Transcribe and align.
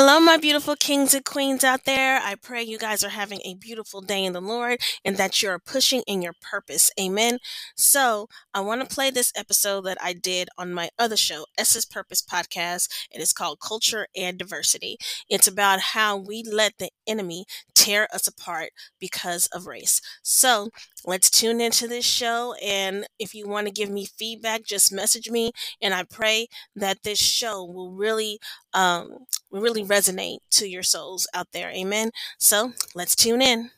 Hello, 0.00 0.20
my 0.20 0.36
beautiful 0.36 0.76
kings 0.76 1.12
and 1.12 1.24
queens 1.24 1.64
out 1.64 1.84
there. 1.84 2.20
I 2.22 2.36
pray 2.36 2.62
you 2.62 2.78
guys 2.78 3.02
are 3.02 3.08
having 3.08 3.40
a 3.44 3.54
beautiful 3.54 4.00
day 4.00 4.24
in 4.24 4.32
the 4.32 4.40
Lord 4.40 4.78
and 5.04 5.16
that 5.16 5.42
you're 5.42 5.58
pushing 5.58 6.02
in 6.06 6.22
your 6.22 6.34
purpose. 6.40 6.88
Amen. 7.00 7.38
So, 7.74 8.28
I 8.54 8.60
want 8.60 8.88
to 8.88 8.94
play 8.94 9.10
this 9.10 9.32
episode 9.34 9.86
that 9.86 9.98
I 10.00 10.12
did 10.12 10.50
on 10.56 10.72
my 10.72 10.90
other 11.00 11.16
show, 11.16 11.46
Essence 11.58 11.84
Purpose 11.84 12.22
Podcast. 12.22 12.88
And 13.12 13.20
It 13.20 13.24
is 13.24 13.32
called 13.32 13.58
Culture 13.58 14.06
and 14.14 14.38
Diversity. 14.38 14.98
It's 15.28 15.48
about 15.48 15.80
how 15.80 16.16
we 16.16 16.44
let 16.44 16.74
the 16.78 16.90
enemy 17.08 17.44
tear 17.74 18.06
us 18.14 18.28
apart 18.28 18.70
because 19.00 19.48
of 19.48 19.66
race. 19.66 20.00
So, 20.22 20.68
let's 21.04 21.28
tune 21.28 21.60
into 21.60 21.88
this 21.88 22.04
show. 22.04 22.54
And 22.62 23.08
if 23.18 23.34
you 23.34 23.48
want 23.48 23.66
to 23.66 23.72
give 23.72 23.90
me 23.90 24.06
feedback, 24.06 24.62
just 24.62 24.92
message 24.92 25.28
me. 25.28 25.50
And 25.82 25.92
I 25.92 26.04
pray 26.04 26.46
that 26.76 27.02
this 27.02 27.18
show 27.18 27.64
will 27.64 27.90
really, 27.90 28.38
um, 28.74 29.26
really 29.50 29.84
resonate 29.84 30.38
to 30.50 30.68
your 30.68 30.82
souls 30.82 31.26
out 31.34 31.48
there. 31.52 31.70
Amen. 31.70 32.10
So 32.38 32.72
let's 32.94 33.16
tune 33.16 33.42
in. 33.42 33.70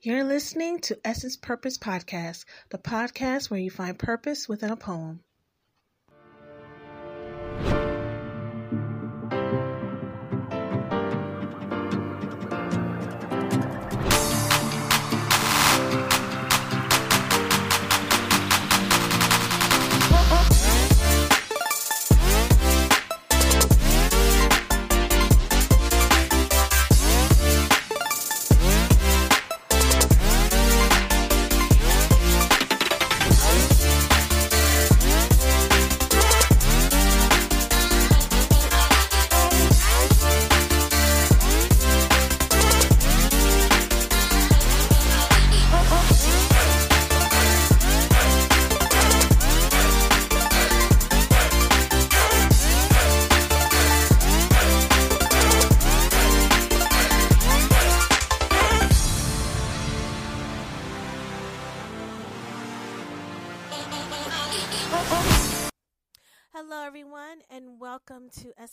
You're 0.00 0.24
listening 0.24 0.78
to 0.82 0.98
Essence 1.04 1.36
Purpose 1.36 1.78
Podcast, 1.78 2.44
the 2.70 2.78
podcast 2.78 3.50
where 3.50 3.58
you 3.58 3.70
find 3.70 3.98
purpose 3.98 4.48
within 4.48 4.70
a 4.70 4.76
poem. 4.76 5.24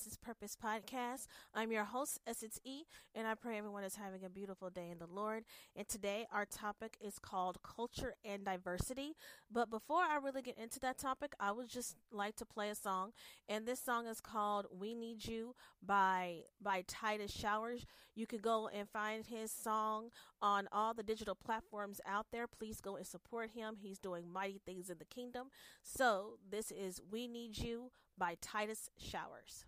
Essence 0.03 0.17
Purpose 0.17 0.57
Podcast. 0.61 1.27
I'm 1.55 1.71
your 1.71 1.85
host, 1.85 2.19
Essence 2.27 2.59
E, 2.65 2.81
and 3.15 3.25
I 3.25 3.35
pray 3.35 3.57
everyone 3.57 3.85
is 3.85 3.95
having 3.95 4.25
a 4.25 4.29
beautiful 4.29 4.69
day 4.69 4.89
in 4.91 4.97
the 4.97 5.07
Lord. 5.07 5.45
And 5.77 5.87
today, 5.87 6.27
our 6.29 6.43
topic 6.43 6.97
is 6.99 7.19
called 7.19 7.63
Culture 7.63 8.13
and 8.25 8.43
Diversity. 8.43 9.13
But 9.49 9.69
before 9.69 10.01
I 10.01 10.17
really 10.17 10.41
get 10.41 10.57
into 10.57 10.77
that 10.81 10.97
topic, 10.97 11.31
I 11.39 11.53
would 11.53 11.69
just 11.69 11.95
like 12.11 12.35
to 12.35 12.45
play 12.45 12.69
a 12.69 12.75
song, 12.75 13.13
and 13.47 13.65
this 13.65 13.79
song 13.79 14.05
is 14.05 14.19
called 14.19 14.65
"We 14.77 14.93
Need 14.93 15.25
You" 15.25 15.55
by 15.81 16.41
by 16.61 16.83
Titus 16.85 17.31
Showers. 17.31 17.85
You 18.13 18.27
can 18.27 18.39
go 18.39 18.67
and 18.67 18.89
find 18.89 19.25
his 19.25 19.53
song 19.53 20.09
on 20.41 20.67
all 20.73 20.93
the 20.93 21.03
digital 21.03 21.35
platforms 21.35 22.01
out 22.05 22.25
there. 22.29 22.45
Please 22.45 22.81
go 22.81 22.97
and 22.97 23.07
support 23.07 23.51
him. 23.51 23.77
He's 23.81 23.99
doing 23.99 24.29
mighty 24.29 24.59
things 24.65 24.89
in 24.89 24.97
the 24.97 25.05
kingdom. 25.05 25.47
So 25.81 26.39
this 26.51 26.71
is 26.71 26.99
"We 27.09 27.29
Need 27.29 27.57
You." 27.57 27.91
by 28.17 28.35
Titus 28.41 28.89
Showers. 28.95 29.65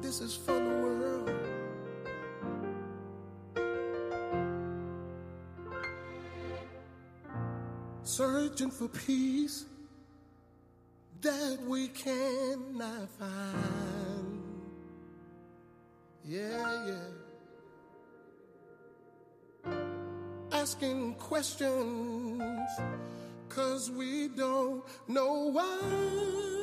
This 0.00 0.20
is 0.20 0.36
for 0.36 0.52
the 0.52 0.60
world. 0.60 1.30
Searching 8.02 8.70
for 8.70 8.88
peace 8.88 9.64
that 11.22 11.58
we 11.66 11.88
cannot 11.88 13.08
find. 13.18 14.42
Yeah, 16.24 16.86
yeah. 16.86 17.22
asking 20.62 21.14
questions 21.14 22.70
cause 23.54 23.90
we 23.90 24.28
don't 24.28 24.82
know 25.08 25.50
why. 25.52 26.61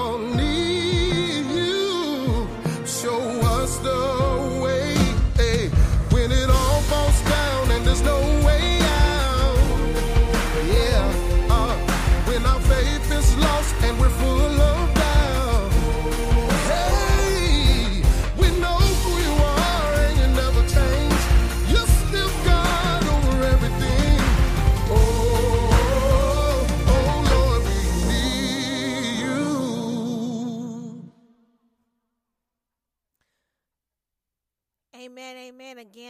All 0.00 0.16
need 0.18 0.49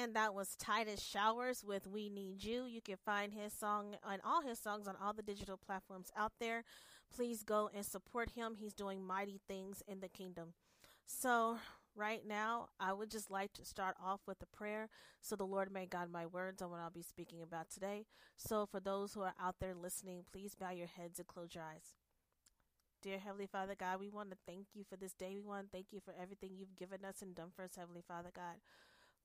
Again, 0.01 0.15
that 0.15 0.33
was 0.33 0.57
Titus 0.57 1.03
Showers 1.03 1.63
with 1.63 1.87
We 1.87 2.09
Need 2.09 2.43
You. 2.43 2.65
You 2.65 2.81
can 2.81 2.97
find 3.05 3.35
his 3.35 3.53
song 3.53 3.97
and 4.11 4.23
all 4.25 4.41
his 4.41 4.59
songs 4.59 4.89
on 4.89 4.95
all 4.99 5.13
the 5.13 5.21
digital 5.21 5.59
platforms 5.59 6.11
out 6.17 6.33
there. 6.41 6.65
Please 7.15 7.43
go 7.43 7.69
and 7.75 7.85
support 7.85 8.31
him. 8.31 8.55
He's 8.59 8.73
doing 8.73 9.07
mighty 9.07 9.43
things 9.47 9.83
in 9.87 10.01
the 10.01 10.09
kingdom. 10.09 10.55
So, 11.05 11.59
right 11.95 12.23
now, 12.27 12.69
I 12.81 12.95
would 12.95 13.11
just 13.11 13.31
like 13.31 13.53
to 13.53 13.65
start 13.67 13.95
off 14.03 14.21
with 14.27 14.41
a 14.41 14.57
prayer 14.57 14.89
so 15.21 15.37
the 15.37 15.45
Lord 15.45 15.71
may 15.71 15.85
guide 15.85 16.11
my 16.11 16.25
words 16.25 16.63
on 16.63 16.71
what 16.71 16.81
I'll 16.81 16.89
be 16.89 17.03
speaking 17.03 17.43
about 17.43 17.69
today. 17.69 18.07
So, 18.39 18.65
for 18.65 18.81
those 18.81 19.13
who 19.13 19.21
are 19.21 19.35
out 19.39 19.57
there 19.61 19.75
listening, 19.75 20.25
please 20.33 20.55
bow 20.55 20.71
your 20.71 20.87
heads 20.87 21.19
and 21.19 21.29
close 21.29 21.55
your 21.55 21.65
eyes. 21.65 21.97
Dear 23.03 23.19
Heavenly 23.19 23.49
Father 23.49 23.75
God, 23.75 24.01
we 24.01 24.09
want 24.09 24.31
to 24.31 24.37
thank 24.47 24.69
you 24.73 24.83
for 24.83 24.97
this 24.97 25.13
day. 25.13 25.33
We 25.35 25.43
want 25.47 25.67
to 25.67 25.71
thank 25.71 25.87
you 25.91 26.01
for 26.01 26.15
everything 26.19 26.53
you've 26.57 26.77
given 26.77 27.05
us 27.05 27.21
and 27.21 27.35
done 27.35 27.49
for 27.55 27.65
us, 27.65 27.77
Heavenly 27.77 28.03
Father 28.07 28.31
God. 28.35 28.57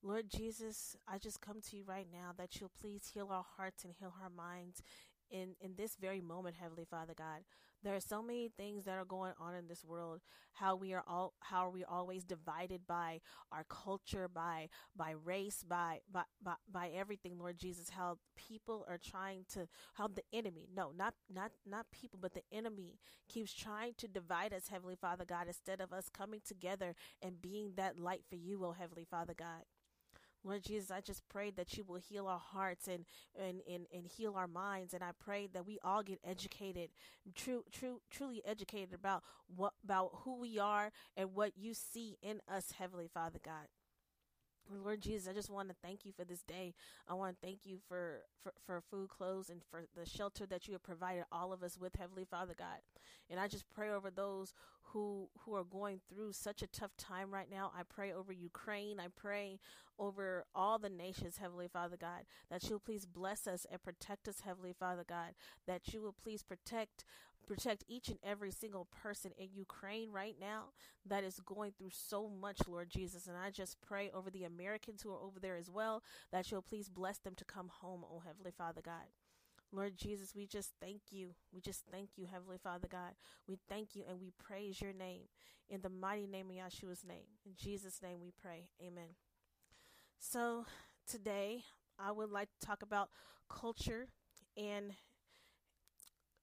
Lord 0.06 0.30
Jesus, 0.30 0.96
I 1.08 1.18
just 1.18 1.42
come 1.42 1.62
to 1.62 1.76
you 1.76 1.84
right 1.84 2.06
now 2.14 2.32
that 2.38 2.60
you'll 2.60 2.72
please 2.80 3.10
heal 3.12 3.30
our 3.32 3.46
hearts 3.58 3.84
and 3.84 3.92
heal 3.92 4.14
our 4.22 4.30
minds 4.30 4.84
in, 5.32 5.56
in 5.60 5.74
this 5.78 5.96
very 6.00 6.22
moment, 6.22 6.58
Heavenly 6.62 6.86
Father 6.88 7.16
God. 7.18 7.40
There 7.84 7.96
are 7.96 8.00
so 8.00 8.22
many 8.22 8.52
things 8.56 8.86
that 8.86 9.00
are 9.00 9.06
going 9.06 9.34
on 9.40 9.56
in 9.56 9.68
this 9.68 9.84
world. 9.84 10.22
How 10.54 10.76
we 10.76 10.94
are 10.94 11.04
all 11.08 11.34
how 11.40 11.66
are 11.66 11.72
we 11.72 11.84
always 11.84 12.24
divided 12.24 12.82
by 12.88 13.22
our 13.52 13.64
culture, 13.68 14.28
by 14.28 14.70
by 14.96 15.12
race, 15.24 15.64
by 15.68 16.02
by 16.12 16.24
by, 16.42 16.54
by 16.72 16.90
everything, 16.90 17.40
Lord 17.40 17.58
Jesus. 17.58 17.90
How 17.90 18.20
people 18.36 18.86
are 18.88 19.00
trying 19.00 19.46
to 19.54 19.68
how 19.96 20.08
the 20.08 20.24
enemy, 20.32 20.68
no, 20.76 20.92
not 20.96 21.16
not 21.34 21.52
not 21.66 21.88
people, 21.92 22.20
but 22.22 22.36
the 22.36 22.44
enemy 22.52 23.00
keeps 23.28 23.54
trying 23.54 23.94
to 23.98 24.08
divide 24.08 24.54
us, 24.54 24.68
Heavenly 24.68 24.98
Father 25.00 25.26
God, 25.26 25.48
instead 25.48 25.82
of 25.82 25.92
us 25.92 26.10
coming 26.10 26.42
together 26.48 26.94
and 27.24 27.42
being 27.42 27.74
that 27.76 28.00
light 28.00 28.24
for 28.30 28.36
you, 28.36 28.64
oh 28.64 28.72
Heavenly 28.72 29.06
Father 29.10 29.34
God. 29.36 29.64
Lord 30.46 30.62
Jesus, 30.62 30.92
I 30.92 31.02
just 31.02 31.28
pray 31.28 31.50
that 31.52 31.76
you 31.76 31.84
will 31.84 31.96
heal 31.98 32.28
our 32.28 32.40
hearts 32.40 32.88
and, 32.88 33.06
and, 33.38 33.62
and, 33.68 33.88
and 33.92 34.06
heal 34.06 34.36
our 34.36 34.48
minds. 34.48 34.94
And 34.94 35.04
I 35.04 35.10
pray 35.18 35.50
that 35.54 35.66
we 35.66 35.80
all 35.84 36.04
get 36.04 36.20
educated, 36.24 36.92
true, 37.34 37.64
true, 37.72 38.02
truly 38.12 38.44
educated 38.46 38.94
about 38.94 39.24
what, 39.54 39.74
about 39.84 40.12
who 40.24 40.38
we 40.40 40.60
are 40.60 40.92
and 41.18 41.34
what 41.34 41.58
you 41.58 41.74
see 41.74 42.18
in 42.22 42.42
us, 42.48 42.74
Heavenly 42.78 43.10
Father 43.12 43.40
God. 43.44 43.68
Lord 44.84 45.02
Jesus, 45.02 45.28
I 45.28 45.34
just 45.34 45.50
want 45.50 45.70
to 45.70 45.76
thank 45.84 46.06
you 46.06 46.12
for 46.12 46.24
this 46.26 46.42
day. 46.42 46.74
I 47.08 47.14
want 47.14 47.36
to 47.36 47.46
thank 47.46 47.66
you 47.66 47.78
for, 47.88 48.22
for, 48.42 48.54
for 48.66 48.82
food, 48.82 49.10
clothes, 49.10 49.50
and 49.50 49.62
for 49.70 49.86
the 49.96 50.10
shelter 50.10 50.46
that 50.48 50.68
you 50.68 50.74
have 50.74 50.84
provided 50.84 51.26
all 51.32 51.54
of 51.54 51.64
us 51.64 51.78
with, 51.78 51.96
Heavenly 51.96 52.26
Father 52.26 52.56
God. 52.58 52.80
And 53.30 53.40
I 53.40 53.48
just 53.48 53.66
pray 53.74 53.92
over 53.92 54.10
those 54.10 54.54
who 54.96 55.28
who 55.40 55.54
are 55.54 55.66
going 55.66 56.00
through 56.08 56.32
such 56.32 56.62
a 56.62 56.68
tough 56.68 56.96
time 56.96 57.30
right 57.30 57.52
now. 57.52 57.70
I 57.78 57.84
pray 57.84 58.14
over 58.14 58.32
Ukraine. 58.32 58.98
I 58.98 59.08
pray 59.14 59.60
over 60.00 60.46
all 60.56 60.80
the 60.80 60.90
nations, 60.90 61.38
Heavenly 61.38 61.68
Father 61.68 61.98
God, 62.00 62.24
that 62.50 62.70
you'll 62.70 62.80
please 62.80 63.06
bless 63.06 63.46
us 63.46 63.66
and 63.70 63.84
protect 63.84 64.30
us, 64.30 64.40
Heavenly 64.46 64.74
Father 64.74 65.04
God, 65.06 65.34
that 65.68 65.94
you 65.94 66.02
will 66.02 66.14
please 66.14 66.44
protect 66.44 67.04
protect 67.46 67.84
each 67.90 68.08
and 68.08 68.18
every 68.24 68.52
single 68.52 68.86
person 68.86 69.32
in 69.38 69.50
Ukraine 69.54 70.12
right 70.12 70.36
now 70.40 70.70
that 71.06 71.26
is 71.26 71.42
going 71.46 71.74
through 71.78 71.92
so 71.92 72.30
much, 72.30 72.60
Lord 72.66 72.90
Jesus. 72.90 73.28
And 73.28 73.36
I 73.38 73.52
just 73.52 73.82
pray 73.82 74.10
over 74.14 74.32
the 74.32 74.46
Americans 74.46 75.02
who 75.02 75.12
are 75.12 75.22
over 75.22 75.42
there 75.42 75.58
as 75.58 75.70
well 75.70 76.04
that 76.32 76.50
you'll 76.50 76.62
please 76.62 76.88
bless 76.88 77.18
them 77.18 77.36
to 77.36 77.46
come 77.46 77.70
home, 77.82 78.04
oh 78.10 78.24
Heavenly 78.26 78.52
Father 78.58 78.82
God. 78.82 79.12
Lord 79.72 79.98
Jesus, 79.98 80.34
we 80.36 80.48
just 80.48 80.72
thank 80.82 81.02
you. 81.12 81.32
We 81.54 81.60
just 81.62 81.84
thank 81.92 82.12
you, 82.16 82.28
Heavenly 82.32 82.58
Father 82.58 82.88
God. 82.90 83.14
We 83.48 83.58
thank 83.68 83.96
you 83.96 84.04
and 84.10 84.20
we 84.20 84.32
praise 84.38 84.80
your 84.82 84.94
name 84.94 85.24
in 85.70 85.82
the 85.82 85.90
mighty 85.90 86.28
name 86.28 86.50
of 86.50 86.56
Yeshua's 86.56 87.04
name. 87.04 87.26
In 87.46 87.54
Jesus' 87.58 88.02
name 88.02 88.20
we 88.22 88.32
pray. 88.32 88.70
Amen. 88.82 89.16
So 90.20 90.66
today 91.10 91.64
I 92.00 92.12
would 92.12 92.32
like 92.32 92.50
to 92.60 92.66
talk 92.66 92.82
about 92.82 93.10
culture 93.50 94.08
and 94.58 94.94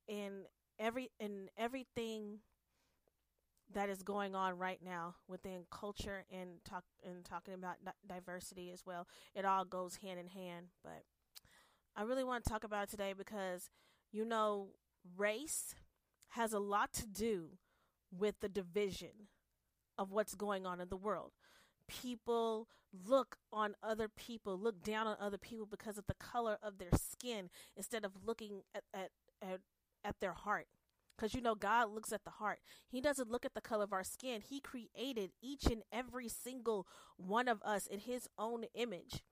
and 0.08 0.46
every 0.78 1.10
and 1.20 1.48
everything 1.56 2.40
that 3.72 3.88
is 3.88 4.02
going 4.02 4.34
on 4.34 4.58
right 4.58 4.80
now 4.84 5.14
within 5.28 5.64
culture 5.70 6.24
and 6.30 6.62
talk 6.64 6.84
and 7.04 7.24
talking 7.24 7.54
about 7.54 7.76
di- 7.84 8.14
diversity 8.14 8.70
as 8.70 8.84
well. 8.84 9.06
It 9.34 9.44
all 9.44 9.64
goes 9.64 9.96
hand 9.96 10.20
in 10.20 10.26
hand, 10.28 10.66
but 10.84 11.04
I 11.96 12.02
really 12.02 12.24
want 12.24 12.44
to 12.44 12.50
talk 12.50 12.64
about 12.64 12.88
today 12.88 13.12
because 13.16 13.70
you 14.12 14.24
know 14.24 14.68
race 15.16 15.74
has 16.30 16.52
a 16.52 16.58
lot 16.58 16.92
to 16.94 17.06
do 17.06 17.50
with 18.16 18.40
the 18.40 18.48
division 18.48 19.28
of 19.98 20.10
what's 20.10 20.34
going 20.34 20.66
on 20.66 20.80
in 20.80 20.88
the 20.88 20.96
world. 20.96 21.32
People 21.86 22.68
look 23.06 23.36
on 23.52 23.74
other 23.82 24.08
people, 24.08 24.58
look 24.58 24.82
down 24.82 25.06
on 25.06 25.16
other 25.20 25.38
people 25.38 25.66
because 25.66 25.98
of 25.98 26.06
the 26.06 26.14
color 26.14 26.58
of 26.62 26.78
their 26.78 26.90
skin 26.94 27.50
instead 27.76 28.04
of 28.04 28.12
looking 28.24 28.62
at 28.74 28.84
at 28.94 29.10
at, 29.42 29.60
at 30.04 30.20
their 30.20 30.32
heart. 30.32 30.66
Because 31.16 31.34
you 31.34 31.42
know, 31.42 31.54
God 31.54 31.90
looks 31.90 32.12
at 32.12 32.24
the 32.24 32.30
heart. 32.30 32.60
He 32.88 33.00
doesn't 33.00 33.30
look 33.30 33.44
at 33.44 33.54
the 33.54 33.60
color 33.60 33.84
of 33.84 33.92
our 33.92 34.04
skin. 34.04 34.40
He 34.40 34.60
created 34.60 35.32
each 35.42 35.66
and 35.66 35.82
every 35.92 36.28
single 36.28 36.86
one 37.16 37.48
of 37.48 37.60
us 37.62 37.86
in 37.86 38.00
His 38.00 38.28
own 38.38 38.64
image. 38.74 39.22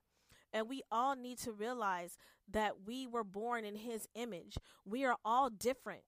And 0.53 0.69
we 0.69 0.83
all 0.91 1.17
need 1.17 1.39
to 1.39 1.53
realize 1.53 2.17
that 2.51 2.83
we 2.87 3.07
were 3.07 3.25
born 3.25 3.65
in 3.65 3.77
His 3.77 4.09
image. 4.15 4.59
We 4.85 5.05
are 5.05 5.17
all 5.25 5.51
different. 5.51 6.03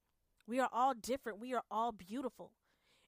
We 0.46 0.58
are 0.60 0.68
all 0.72 0.94
different. 0.94 1.40
We 1.40 1.54
are 1.54 1.62
all 1.70 1.92
beautiful. 1.92 2.52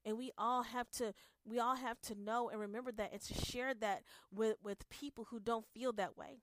And 0.05 0.19
we 0.19 0.33
all 0.37 0.63
have 0.63 0.91
to 0.93 1.15
we 1.47 1.59
all 1.59 1.77
have 1.77 2.01
to 2.03 2.15
know 2.15 2.49
and 2.49 2.61
remember 2.61 2.93
that 2.93 3.13
and 3.13 3.21
to 3.23 3.35
share 3.35 3.75
that 3.75 4.03
with 4.33 4.57
with 4.63 4.89
people 4.91 5.27
who 5.31 5.41
don't 5.41 5.67
feel 5.75 5.93
that 5.95 6.17
way. 6.17 6.41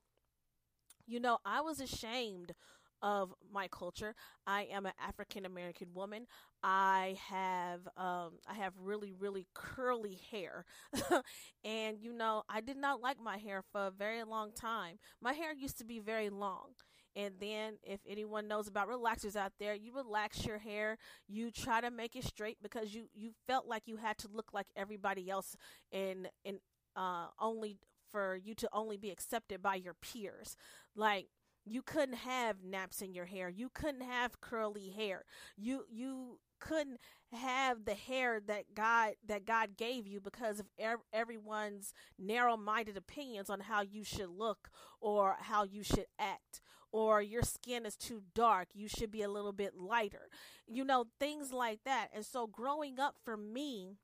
You 1.05 1.19
know, 1.19 1.39
I 1.45 1.61
was 1.61 1.79
ashamed 1.79 2.53
of 3.01 3.33
my 3.51 3.67
culture. 3.67 4.15
I 4.45 4.67
am 4.71 4.85
an 4.85 4.93
African 5.05 5.45
American 5.45 5.87
woman. 5.93 6.27
I 6.63 7.17
have 7.27 7.87
um 7.97 8.33
I 8.47 8.53
have 8.55 8.73
really 8.79 9.13
really 9.13 9.47
curly 9.53 10.19
hair. 10.31 10.65
and 11.63 11.97
you 11.99 12.13
know, 12.13 12.43
I 12.49 12.61
did 12.61 12.77
not 12.77 13.01
like 13.01 13.17
my 13.21 13.37
hair 13.37 13.63
for 13.71 13.87
a 13.87 13.91
very 13.91 14.23
long 14.23 14.51
time. 14.53 14.99
My 15.21 15.33
hair 15.33 15.53
used 15.53 15.77
to 15.79 15.85
be 15.85 15.99
very 15.99 16.29
long. 16.29 16.71
And 17.15 17.35
then, 17.41 17.73
if 17.83 17.99
anyone 18.07 18.47
knows 18.47 18.67
about 18.67 18.87
relaxers 18.87 19.35
out 19.35 19.51
there, 19.59 19.75
you 19.75 19.93
relax 19.93 20.45
your 20.45 20.59
hair. 20.59 20.97
You 21.27 21.51
try 21.51 21.81
to 21.81 21.91
make 21.91 22.15
it 22.15 22.23
straight 22.23 22.57
because 22.61 22.93
you 22.93 23.07
you 23.13 23.31
felt 23.47 23.67
like 23.67 23.83
you 23.85 23.97
had 23.97 24.17
to 24.19 24.29
look 24.31 24.53
like 24.53 24.67
everybody 24.77 25.29
else, 25.29 25.57
and 25.91 26.29
and 26.45 26.59
uh, 26.95 27.27
only 27.37 27.77
for 28.11 28.35
you 28.35 28.53
to 28.55 28.69
only 28.73 28.97
be 28.97 29.09
accepted 29.09 29.61
by 29.61 29.75
your 29.75 29.93
peers. 29.93 30.55
Like 30.95 31.27
you 31.65 31.81
couldn't 31.81 32.17
have 32.17 32.63
naps 32.63 33.01
in 33.01 33.13
your 33.13 33.25
hair. 33.25 33.49
You 33.49 33.69
couldn't 33.69 34.01
have 34.01 34.41
curly 34.41 34.89
hair. 34.89 35.25
You 35.57 35.85
you 35.89 36.39
couldn't 36.59 36.99
have 37.33 37.85
the 37.85 37.95
hair 37.95 38.39
that 38.39 38.73
God 38.75 39.13
that 39.27 39.45
God 39.45 39.77
gave 39.77 40.07
you 40.07 40.19
because 40.19 40.59
of 40.59 40.67
ev- 40.77 40.99
everyone's 41.11 41.93
narrow-minded 42.19 42.97
opinions 42.97 43.49
on 43.49 43.61
how 43.61 43.81
you 43.81 44.03
should 44.03 44.29
look 44.29 44.69
or 44.99 45.37
how 45.39 45.63
you 45.63 45.83
should 45.83 46.07
act 46.19 46.61
or 46.91 47.21
your 47.21 47.41
skin 47.41 47.85
is 47.85 47.95
too 47.95 48.21
dark, 48.35 48.67
you 48.73 48.87
should 48.87 49.11
be 49.11 49.21
a 49.21 49.29
little 49.29 49.53
bit 49.53 49.75
lighter. 49.75 50.29
You 50.67 50.83
know, 50.83 51.05
things 51.19 51.53
like 51.53 51.79
that. 51.85 52.09
And 52.13 52.25
so 52.25 52.47
growing 52.47 52.99
up 52.99 53.15
for 53.23 53.37
me 53.37 53.97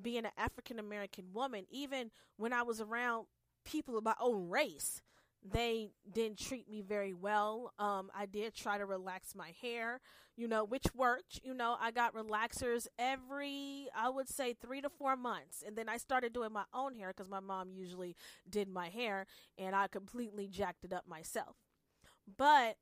being 0.00 0.24
an 0.24 0.30
African 0.36 0.78
American 0.78 1.32
woman, 1.32 1.64
even 1.70 2.10
when 2.36 2.52
I 2.52 2.62
was 2.62 2.80
around 2.80 3.26
people 3.64 3.98
of 3.98 4.04
my 4.04 4.14
own 4.20 4.48
race, 4.48 5.02
they 5.42 5.90
didn't 6.10 6.38
treat 6.38 6.68
me 6.68 6.82
very 6.82 7.14
well. 7.14 7.72
Um, 7.78 8.10
I 8.14 8.26
did 8.26 8.54
try 8.54 8.78
to 8.78 8.84
relax 8.86 9.34
my 9.34 9.52
hair, 9.62 10.00
you 10.36 10.48
know, 10.48 10.64
which 10.64 10.86
worked. 10.94 11.40
You 11.42 11.54
know, 11.54 11.76
I 11.80 11.90
got 11.90 12.14
relaxers 12.14 12.86
every, 12.98 13.88
I 13.96 14.08
would 14.10 14.28
say, 14.28 14.54
three 14.54 14.80
to 14.80 14.90
four 14.90 15.16
months. 15.16 15.62
And 15.66 15.76
then 15.76 15.88
I 15.88 15.96
started 15.96 16.32
doing 16.32 16.52
my 16.52 16.64
own 16.74 16.94
hair 16.96 17.08
because 17.16 17.30
my 17.30 17.40
mom 17.40 17.70
usually 17.72 18.16
did 18.48 18.68
my 18.68 18.88
hair, 18.88 19.26
and 19.56 19.74
I 19.74 19.86
completely 19.88 20.48
jacked 20.48 20.84
it 20.84 20.92
up 20.92 21.06
myself. 21.06 21.56
But 22.36 22.76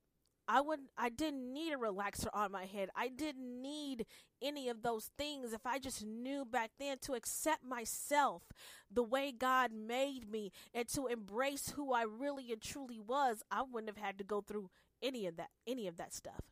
I 0.48 0.60
would 0.60 0.80
I 0.96 1.08
didn't 1.08 1.52
need 1.52 1.72
a 1.72 1.76
relaxer 1.76 2.28
on 2.32 2.52
my 2.52 2.64
head. 2.64 2.88
I 2.94 3.08
didn't 3.08 3.62
need 3.62 4.06
any 4.40 4.68
of 4.68 4.82
those 4.82 5.10
things 5.18 5.52
if 5.52 5.66
I 5.66 5.78
just 5.78 6.04
knew 6.04 6.44
back 6.44 6.70
then 6.78 6.98
to 7.02 7.14
accept 7.14 7.64
myself 7.64 8.42
the 8.90 9.02
way 9.02 9.32
God 9.32 9.72
made 9.72 10.30
me 10.30 10.52
and 10.72 10.86
to 10.88 11.06
embrace 11.06 11.70
who 11.70 11.92
I 11.92 12.02
really 12.02 12.52
and 12.52 12.62
truly 12.62 13.00
was, 13.00 13.42
I 13.50 13.62
wouldn't 13.62 13.94
have 13.94 14.04
had 14.04 14.18
to 14.18 14.24
go 14.24 14.40
through 14.40 14.70
any 15.02 15.26
of 15.26 15.36
that 15.36 15.50
any 15.66 15.88
of 15.88 15.96
that 15.96 16.14
stuff. 16.14 16.42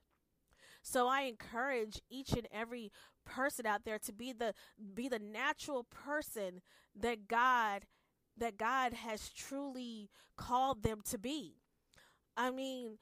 So 0.82 1.08
I 1.08 1.22
encourage 1.22 2.02
each 2.10 2.32
and 2.32 2.46
every 2.52 2.92
person 3.24 3.64
out 3.64 3.84
there 3.84 3.98
to 3.98 4.12
be 4.12 4.32
the 4.32 4.54
be 4.94 5.08
the 5.08 5.18
natural 5.18 5.84
person 5.84 6.60
that 6.94 7.28
God 7.28 7.86
that 8.36 8.58
God 8.58 8.92
has 8.92 9.30
truly 9.30 10.10
called 10.36 10.82
them 10.82 11.00
to 11.08 11.18
be. 11.18 11.56
I 12.36 12.50
mean, 12.50 12.98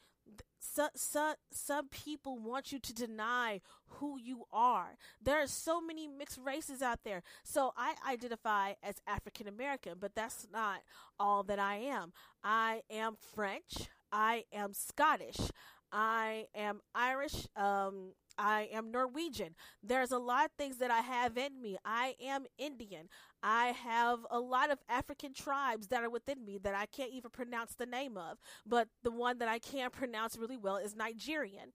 so, 0.58 0.88
so, 0.94 1.34
some 1.50 1.88
people 1.88 2.38
want 2.38 2.72
you 2.72 2.78
to 2.78 2.94
deny 2.94 3.60
who 3.98 4.18
you 4.18 4.44
are. 4.52 4.96
There 5.22 5.42
are 5.42 5.46
so 5.46 5.80
many 5.80 6.08
mixed 6.08 6.38
races 6.42 6.82
out 6.82 7.00
there. 7.04 7.22
So 7.42 7.72
I 7.76 7.94
identify 8.08 8.74
as 8.82 8.96
African 9.06 9.48
American, 9.48 9.94
but 10.00 10.14
that's 10.14 10.46
not 10.52 10.80
all 11.18 11.42
that 11.44 11.58
I 11.58 11.76
am. 11.76 12.12
I 12.42 12.82
am 12.90 13.16
French. 13.34 13.88
I 14.12 14.44
am 14.52 14.72
Scottish. 14.72 15.50
I 15.92 16.46
am 16.54 16.80
Irish. 16.94 17.46
Um, 17.54 18.12
I 18.38 18.68
am 18.72 18.90
Norwegian. 18.90 19.54
There's 19.82 20.12
a 20.12 20.18
lot 20.18 20.46
of 20.46 20.52
things 20.52 20.78
that 20.78 20.90
I 20.90 21.00
have 21.00 21.36
in 21.36 21.60
me. 21.60 21.76
I 21.84 22.14
am 22.22 22.44
Indian. 22.58 23.08
I 23.42 23.66
have 23.68 24.20
a 24.30 24.38
lot 24.38 24.70
of 24.70 24.78
African 24.88 25.34
tribes 25.34 25.88
that 25.88 26.02
are 26.02 26.10
within 26.10 26.44
me 26.44 26.58
that 26.58 26.74
I 26.74 26.86
can't 26.86 27.12
even 27.12 27.30
pronounce 27.30 27.74
the 27.74 27.86
name 27.86 28.16
of, 28.16 28.38
but 28.66 28.88
the 29.02 29.10
one 29.10 29.38
that 29.38 29.48
I 29.48 29.58
can 29.58 29.90
pronounce 29.92 30.36
really 30.38 30.56
well 30.56 30.76
is 30.76 30.94
Nigerian. 30.94 31.72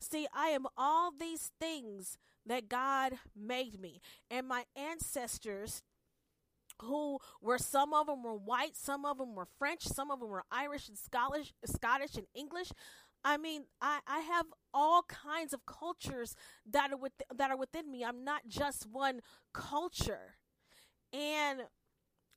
See, 0.00 0.26
I 0.34 0.48
am 0.48 0.66
all 0.76 1.12
these 1.12 1.52
things 1.60 2.16
that 2.46 2.68
God 2.68 3.14
made 3.36 3.78
me, 3.78 4.00
and 4.30 4.48
my 4.48 4.64
ancestors 4.74 5.82
who 6.82 7.18
were 7.40 7.58
some 7.58 7.92
of 7.92 8.06
them 8.06 8.22
were 8.22 8.34
white, 8.34 8.76
some 8.76 9.04
of 9.04 9.18
them 9.18 9.34
were 9.34 9.46
French, 9.58 9.82
some 9.82 10.10
of 10.10 10.20
them 10.20 10.28
were 10.30 10.44
Irish 10.50 10.88
and 10.88 10.96
Scottish, 10.96 11.52
Scottish 11.64 12.14
and 12.16 12.26
English. 12.34 12.72
I 13.24 13.36
mean, 13.36 13.64
I, 13.80 14.00
I 14.06 14.20
have 14.20 14.46
all 14.72 15.02
kinds 15.02 15.52
of 15.52 15.66
cultures 15.66 16.34
that 16.70 16.92
are 16.92 16.96
with 16.96 17.12
that 17.34 17.50
are 17.50 17.56
within 17.56 17.90
me. 17.90 18.04
I'm 18.04 18.24
not 18.24 18.48
just 18.48 18.86
one 18.90 19.20
culture. 19.52 20.36
And 21.12 21.62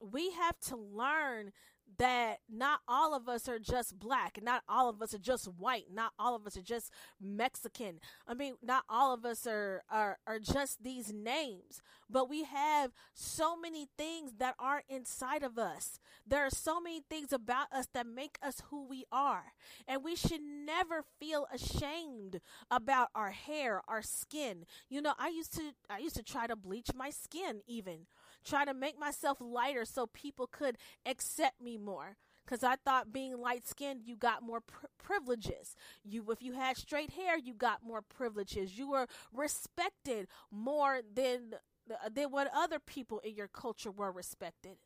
we 0.02 0.32
have 0.32 0.60
to 0.62 0.76
learn 0.78 1.52
that 1.98 2.40
not 2.50 2.80
all 2.88 3.14
of 3.14 3.30
us 3.30 3.48
are 3.48 3.60
just 3.60 4.00
black, 4.00 4.40
not 4.42 4.64
all 4.68 4.90
of 4.90 5.02
us 5.02 5.14
are 5.14 5.20
just 5.20 5.46
white, 5.46 5.86
not 5.94 6.12
all 6.18 6.36
of 6.36 6.46
us 6.48 6.58
are 6.58 6.62
just 6.62 6.92
Mexican. 7.22 8.00
I 8.28 8.34
mean, 8.34 8.56
not 8.62 8.84
all 8.90 9.14
of 9.14 9.26
us 9.26 9.46
are 9.48 9.84
are, 9.90 10.18
are 10.26 10.40
just 10.40 10.84
these 10.84 11.14
names, 11.14 11.82
but 12.10 12.30
we 12.30 12.44
have 12.44 12.92
so 13.14 13.56
many 13.56 13.88
things 13.98 14.34
that 14.40 14.56
are 14.60 14.84
inside 14.90 15.44
of 15.44 15.58
us. 15.58 16.00
There 16.26 16.46
are 16.46 16.50
so 16.50 16.80
many 16.80 17.02
things 17.10 17.32
about 17.34 17.72
us 17.72 17.88
that 17.94 18.08
make 18.08 18.38
us 18.42 18.62
who 18.70 18.86
we 18.88 19.06
are. 19.12 19.54
And 19.88 20.04
we 20.04 20.16
should 20.16 20.42
never 20.42 21.04
feel 21.20 21.48
ashamed 21.54 22.40
about 22.72 23.10
our 23.14 23.32
hair, 23.32 23.82
our 23.88 24.02
skin. 24.02 24.66
You 24.90 25.02
know, 25.02 25.14
I 25.20 25.30
used 25.30 25.54
to 25.56 25.74
I 25.90 26.00
used 26.00 26.16
to 26.16 26.24
try 26.24 26.48
to 26.48 26.56
bleach 26.56 26.90
my 26.96 27.10
skin 27.10 27.62
even 27.68 28.08
try 28.44 28.66
to 28.66 28.74
make 28.74 29.00
myself 29.00 29.38
lighter 29.40 29.86
so 29.86 30.08
people 30.08 30.48
could 30.48 30.78
accept 31.06 31.62
me 31.62 31.78
more 31.78 32.18
because 32.46 32.64
I 32.64 32.76
thought 32.76 33.14
being 33.14 33.38
light 33.38 33.66
skinned, 33.68 34.02
you 34.04 34.16
got 34.16 34.44
more 34.44 34.62
pr- 34.62 34.88
privileges. 35.02 35.76
You, 36.04 36.30
if 36.32 36.42
you 36.42 36.54
had 36.54 36.78
straight 36.78 37.12
hair, 37.12 37.38
you 37.38 37.54
got 37.54 37.84
more 37.84 38.02
privileges. 38.02 38.78
You 38.78 38.90
were 38.90 39.08
respected 39.32 40.28
more 40.52 41.02
than 41.14 41.56
uh, 41.92 42.10
than 42.14 42.32
what 42.32 42.50
other 42.56 42.80
people 42.80 43.20
in 43.20 43.36
your 43.36 43.48
culture 43.48 43.92
were 43.92 44.12
respected. 44.12 44.78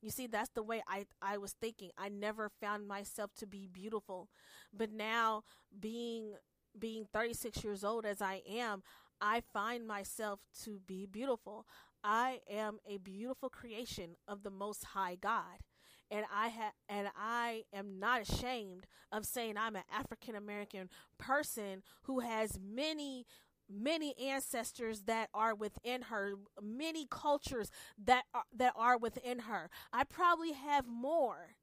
You 0.00 0.10
see, 0.10 0.26
that's 0.26 0.50
the 0.50 0.62
way 0.62 0.82
I 0.86 1.06
I 1.22 1.38
was 1.38 1.52
thinking. 1.52 1.90
I 1.96 2.08
never 2.08 2.50
found 2.60 2.86
myself 2.86 3.30
to 3.38 3.46
be 3.46 3.66
beautiful, 3.66 4.28
but 4.72 4.92
now 4.92 5.44
being 5.78 6.34
being 6.78 7.06
36 7.12 7.64
years 7.64 7.84
old 7.84 8.04
as 8.04 8.20
I 8.20 8.42
am, 8.48 8.82
I 9.20 9.42
find 9.52 9.86
myself 9.86 10.40
to 10.64 10.80
be 10.86 11.06
beautiful. 11.06 11.66
I 12.04 12.40
am 12.50 12.78
a 12.86 12.98
beautiful 12.98 13.48
creation 13.48 14.16
of 14.28 14.42
the 14.42 14.50
most 14.50 14.84
high 14.84 15.16
God. 15.16 15.62
And 16.10 16.26
I 16.32 16.50
ha- 16.50 16.72
and 16.88 17.08
I 17.16 17.64
am 17.72 17.98
not 17.98 18.20
ashamed 18.20 18.86
of 19.10 19.24
saying 19.24 19.56
I'm 19.56 19.74
an 19.74 19.84
African 19.90 20.36
American 20.36 20.90
person 21.18 21.82
who 22.02 22.20
has 22.20 22.58
many 22.62 23.26
many 23.68 24.14
ancestors 24.18 25.04
that 25.04 25.30
are 25.32 25.54
within 25.54 26.02
her, 26.02 26.34
many 26.62 27.06
cultures 27.10 27.70
that 28.04 28.24
are, 28.34 28.44
that 28.54 28.74
are 28.76 28.98
within 28.98 29.40
her. 29.40 29.70
I 29.90 30.04
probably 30.04 30.52
have 30.52 30.86
more 30.86 31.56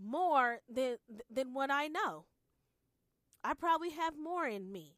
more 0.00 0.60
than 0.68 0.98
than 1.30 1.52
what 1.52 1.70
I 1.70 1.88
know. 1.88 2.26
I 3.44 3.54
probably 3.54 3.90
have 3.90 4.14
more 4.16 4.46
in 4.46 4.70
me. 4.70 4.96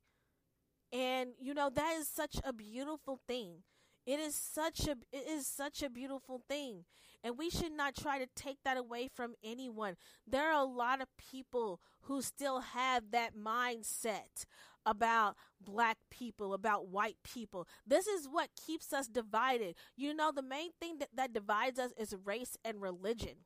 And 0.92 1.30
you 1.40 1.54
know 1.54 1.70
that 1.70 1.96
is 1.98 2.08
such 2.08 2.36
a 2.44 2.52
beautiful 2.52 3.18
thing 3.26 3.62
it 4.06 4.20
is 4.20 4.34
such 4.34 4.86
a 4.86 4.96
it 5.12 5.28
is 5.28 5.46
such 5.46 5.82
a 5.82 5.90
beautiful 5.90 6.40
thing. 6.48 6.84
And 7.22 7.38
we 7.38 7.48
should 7.48 7.72
not 7.72 7.96
try 7.96 8.18
to 8.18 8.26
take 8.36 8.58
that 8.64 8.76
away 8.76 9.08
from 9.08 9.34
anyone. 9.42 9.96
There 10.26 10.52
are 10.52 10.60
a 10.60 10.66
lot 10.66 11.00
of 11.00 11.08
people 11.16 11.80
who 12.02 12.20
still 12.20 12.60
have 12.60 13.12
that 13.12 13.34
mindset 13.34 14.44
about 14.84 15.36
black 15.58 15.96
people, 16.10 16.52
about 16.52 16.88
white 16.88 17.16
people. 17.24 17.66
This 17.86 18.06
is 18.06 18.28
what 18.30 18.50
keeps 18.66 18.92
us 18.92 19.06
divided. 19.06 19.76
You 19.96 20.14
know, 20.14 20.32
the 20.32 20.42
main 20.42 20.72
thing 20.78 20.98
that, 20.98 21.08
that 21.14 21.32
divides 21.32 21.78
us 21.78 21.92
is 21.96 22.14
race 22.24 22.58
and 22.62 22.82
religion. 22.82 23.36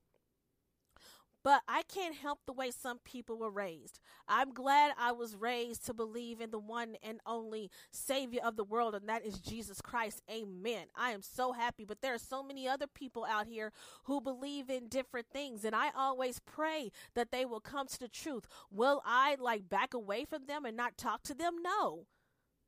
But 1.44 1.62
I 1.68 1.82
can't 1.82 2.16
help 2.16 2.40
the 2.46 2.52
way 2.52 2.70
some 2.70 2.98
people 2.98 3.38
were 3.38 3.50
raised. 3.50 4.00
I'm 4.26 4.52
glad 4.52 4.92
I 4.98 5.12
was 5.12 5.36
raised 5.36 5.86
to 5.86 5.94
believe 5.94 6.40
in 6.40 6.50
the 6.50 6.58
one 6.58 6.96
and 7.02 7.20
only 7.24 7.70
Savior 7.90 8.40
of 8.44 8.56
the 8.56 8.64
world, 8.64 8.94
and 8.94 9.08
that 9.08 9.24
is 9.24 9.40
Jesus 9.40 9.80
Christ. 9.80 10.22
Amen. 10.30 10.86
I 10.96 11.10
am 11.10 11.22
so 11.22 11.52
happy. 11.52 11.84
But 11.84 12.02
there 12.02 12.14
are 12.14 12.18
so 12.18 12.42
many 12.42 12.68
other 12.68 12.86
people 12.86 13.24
out 13.24 13.46
here 13.46 13.72
who 14.04 14.20
believe 14.20 14.68
in 14.68 14.88
different 14.88 15.28
things, 15.32 15.64
and 15.64 15.74
I 15.74 15.90
always 15.96 16.40
pray 16.40 16.90
that 17.14 17.30
they 17.30 17.44
will 17.44 17.60
come 17.60 17.86
to 17.86 18.00
the 18.00 18.08
truth. 18.08 18.46
Will 18.70 19.02
I 19.06 19.36
like 19.38 19.68
back 19.68 19.94
away 19.94 20.24
from 20.24 20.46
them 20.46 20.64
and 20.64 20.76
not 20.76 20.98
talk 20.98 21.22
to 21.24 21.34
them? 21.34 21.56
No. 21.62 22.06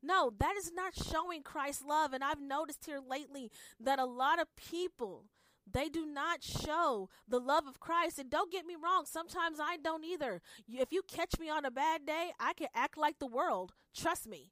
No, 0.03 0.33
that 0.39 0.57
is 0.57 0.73
not 0.73 0.95
showing 0.95 1.43
Christ's 1.43 1.85
love. 1.85 2.12
And 2.12 2.25
I've 2.25 2.41
noticed 2.41 2.87
here 2.87 3.00
lately 3.07 3.50
that 3.79 3.99
a 3.99 4.07
lot 4.07 4.41
of 4.41 4.55
people 4.57 5.25
they 5.71 5.88
do 5.88 6.07
not 6.07 6.43
show 6.43 7.09
the 7.29 7.38
love 7.38 7.67
of 7.67 7.81
Christ. 7.81 8.19
And 8.19 8.31
don't 8.31 8.52
get 8.52 8.67
me 8.67 8.76
wrong, 8.83 9.05
sometimes 9.07 9.59
I 9.61 9.76
don't 9.76 10.05
either. 10.05 10.40
If 10.69 10.93
you 10.93 11.02
catch 11.02 11.38
me 11.38 11.49
on 11.49 11.64
a 11.64 11.71
bad 11.71 12.07
day, 12.07 12.31
I 12.38 12.52
can 12.52 12.69
act 12.75 12.97
like 12.97 13.19
the 13.19 13.26
world. 13.26 13.73
Trust 13.95 14.29
me. 14.29 14.50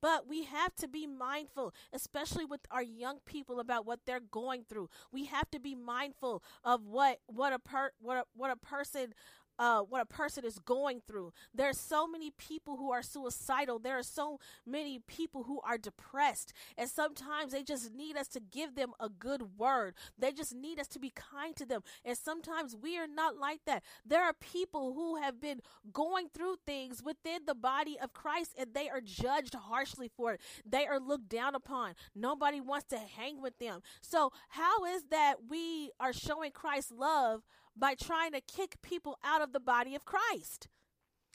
But 0.00 0.28
we 0.28 0.44
have 0.44 0.74
to 0.76 0.88
be 0.88 1.06
mindful, 1.06 1.74
especially 1.92 2.44
with 2.44 2.60
our 2.70 2.82
young 2.82 3.18
people, 3.26 3.58
about 3.58 3.84
what 3.84 4.00
they're 4.06 4.20
going 4.20 4.64
through. 4.68 4.90
We 5.10 5.24
have 5.26 5.50
to 5.50 5.58
be 5.58 5.74
mindful 5.74 6.42
of 6.62 6.86
what 6.86 7.18
what 7.26 7.52
a 7.52 7.58
per 7.58 7.90
what 8.00 8.18
a, 8.18 8.24
what 8.34 8.50
a 8.50 8.56
person 8.56 9.14
uh, 9.58 9.80
what 9.80 10.00
a 10.00 10.06
person 10.06 10.44
is 10.44 10.58
going 10.58 11.00
through. 11.06 11.32
There 11.54 11.68
are 11.68 11.74
so 11.74 12.06
many 12.06 12.30
people 12.30 12.76
who 12.76 12.92
are 12.92 13.02
suicidal. 13.02 13.78
There 13.78 13.98
are 13.98 14.02
so 14.02 14.38
many 14.66 15.00
people 15.00 15.44
who 15.44 15.60
are 15.62 15.78
depressed. 15.78 16.52
And 16.76 16.88
sometimes 16.88 17.52
they 17.52 17.62
just 17.62 17.92
need 17.92 18.16
us 18.16 18.28
to 18.28 18.40
give 18.40 18.74
them 18.74 18.92
a 19.00 19.08
good 19.08 19.58
word. 19.58 19.94
They 20.18 20.32
just 20.32 20.54
need 20.54 20.78
us 20.78 20.88
to 20.88 20.98
be 20.98 21.10
kind 21.10 21.56
to 21.56 21.66
them. 21.66 21.82
And 22.04 22.16
sometimes 22.16 22.76
we 22.80 22.98
are 22.98 23.08
not 23.08 23.36
like 23.36 23.60
that. 23.66 23.82
There 24.06 24.22
are 24.22 24.32
people 24.32 24.94
who 24.94 25.16
have 25.20 25.40
been 25.40 25.60
going 25.92 26.28
through 26.28 26.56
things 26.66 27.02
within 27.02 27.40
the 27.46 27.54
body 27.54 27.98
of 28.00 28.12
Christ 28.12 28.52
and 28.58 28.74
they 28.74 28.88
are 28.88 29.00
judged 29.00 29.54
harshly 29.54 30.08
for 30.08 30.34
it. 30.34 30.40
They 30.64 30.86
are 30.86 31.00
looked 31.00 31.28
down 31.28 31.54
upon. 31.54 31.94
Nobody 32.14 32.60
wants 32.60 32.86
to 32.88 32.98
hang 32.98 33.40
with 33.40 33.58
them. 33.58 33.80
So, 34.00 34.32
how 34.50 34.84
is 34.84 35.04
that 35.10 35.36
we 35.48 35.90
are 35.98 36.12
showing 36.12 36.52
Christ's 36.52 36.92
love? 36.92 37.42
By 37.78 37.94
trying 37.94 38.32
to 38.32 38.40
kick 38.40 38.76
people 38.82 39.18
out 39.24 39.40
of 39.42 39.52
the 39.52 39.60
body 39.60 39.94
of 39.94 40.04
Christ. 40.04 40.68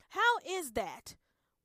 How 0.09 0.37
is 0.47 0.71
that? 0.71 1.15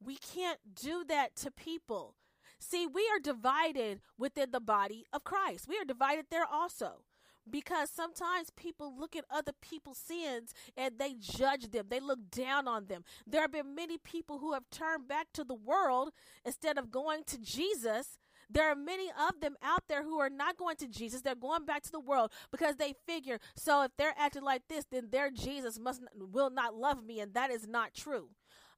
We 0.02 0.16
can't 0.16 0.60
do 0.74 1.04
that 1.08 1.34
to 1.36 1.50
people. 1.50 2.14
See, 2.60 2.86
we 2.86 3.08
are 3.12 3.20
divided 3.20 4.00
within 4.16 4.50
the 4.52 4.60
body 4.60 5.04
of 5.12 5.24
Christ. 5.24 5.66
We 5.68 5.76
are 5.78 5.84
divided 5.84 6.26
there 6.30 6.46
also. 6.50 7.04
because 7.50 7.90
sometimes 7.90 8.50
people 8.50 8.94
look 8.98 9.16
at 9.16 9.24
other 9.30 9.52
people's 9.60 9.98
sins 9.98 10.52
and 10.76 10.98
they 10.98 11.14
judge 11.14 11.70
them. 11.70 11.86
They 11.88 12.00
look 12.00 12.30
down 12.30 12.68
on 12.68 12.86
them. 12.86 13.04
There 13.26 13.40
have 13.42 13.52
been 13.52 13.74
many 13.74 13.98
people 13.98 14.38
who 14.38 14.52
have 14.52 14.64
turned 14.70 15.08
back 15.08 15.28
to 15.34 15.44
the 15.44 15.54
world 15.54 16.10
instead 16.44 16.78
of 16.78 16.90
going 16.90 17.24
to 17.26 17.38
Jesus. 17.38 18.18
There 18.50 18.70
are 18.70 18.74
many 18.74 19.08
of 19.10 19.40
them 19.40 19.56
out 19.62 19.84
there 19.88 20.02
who 20.02 20.18
are 20.20 20.30
not 20.30 20.56
going 20.56 20.76
to 20.76 20.88
Jesus. 20.88 21.20
They're 21.20 21.34
going 21.34 21.64
back 21.66 21.82
to 21.82 21.92
the 21.92 22.00
world 22.00 22.32
because 22.50 22.76
they 22.76 22.94
figure, 23.06 23.38
so 23.56 23.82
if 23.82 23.90
they're 23.98 24.14
acting 24.16 24.42
like 24.42 24.62
this, 24.68 24.84
then 24.90 25.08
their 25.10 25.30
Jesus 25.30 25.78
must 25.78 26.02
will 26.14 26.50
not 26.50 26.74
love 26.74 27.04
me 27.04 27.20
and 27.20 27.34
that 27.34 27.50
is 27.50 27.66
not 27.66 27.94
true. 27.94 28.30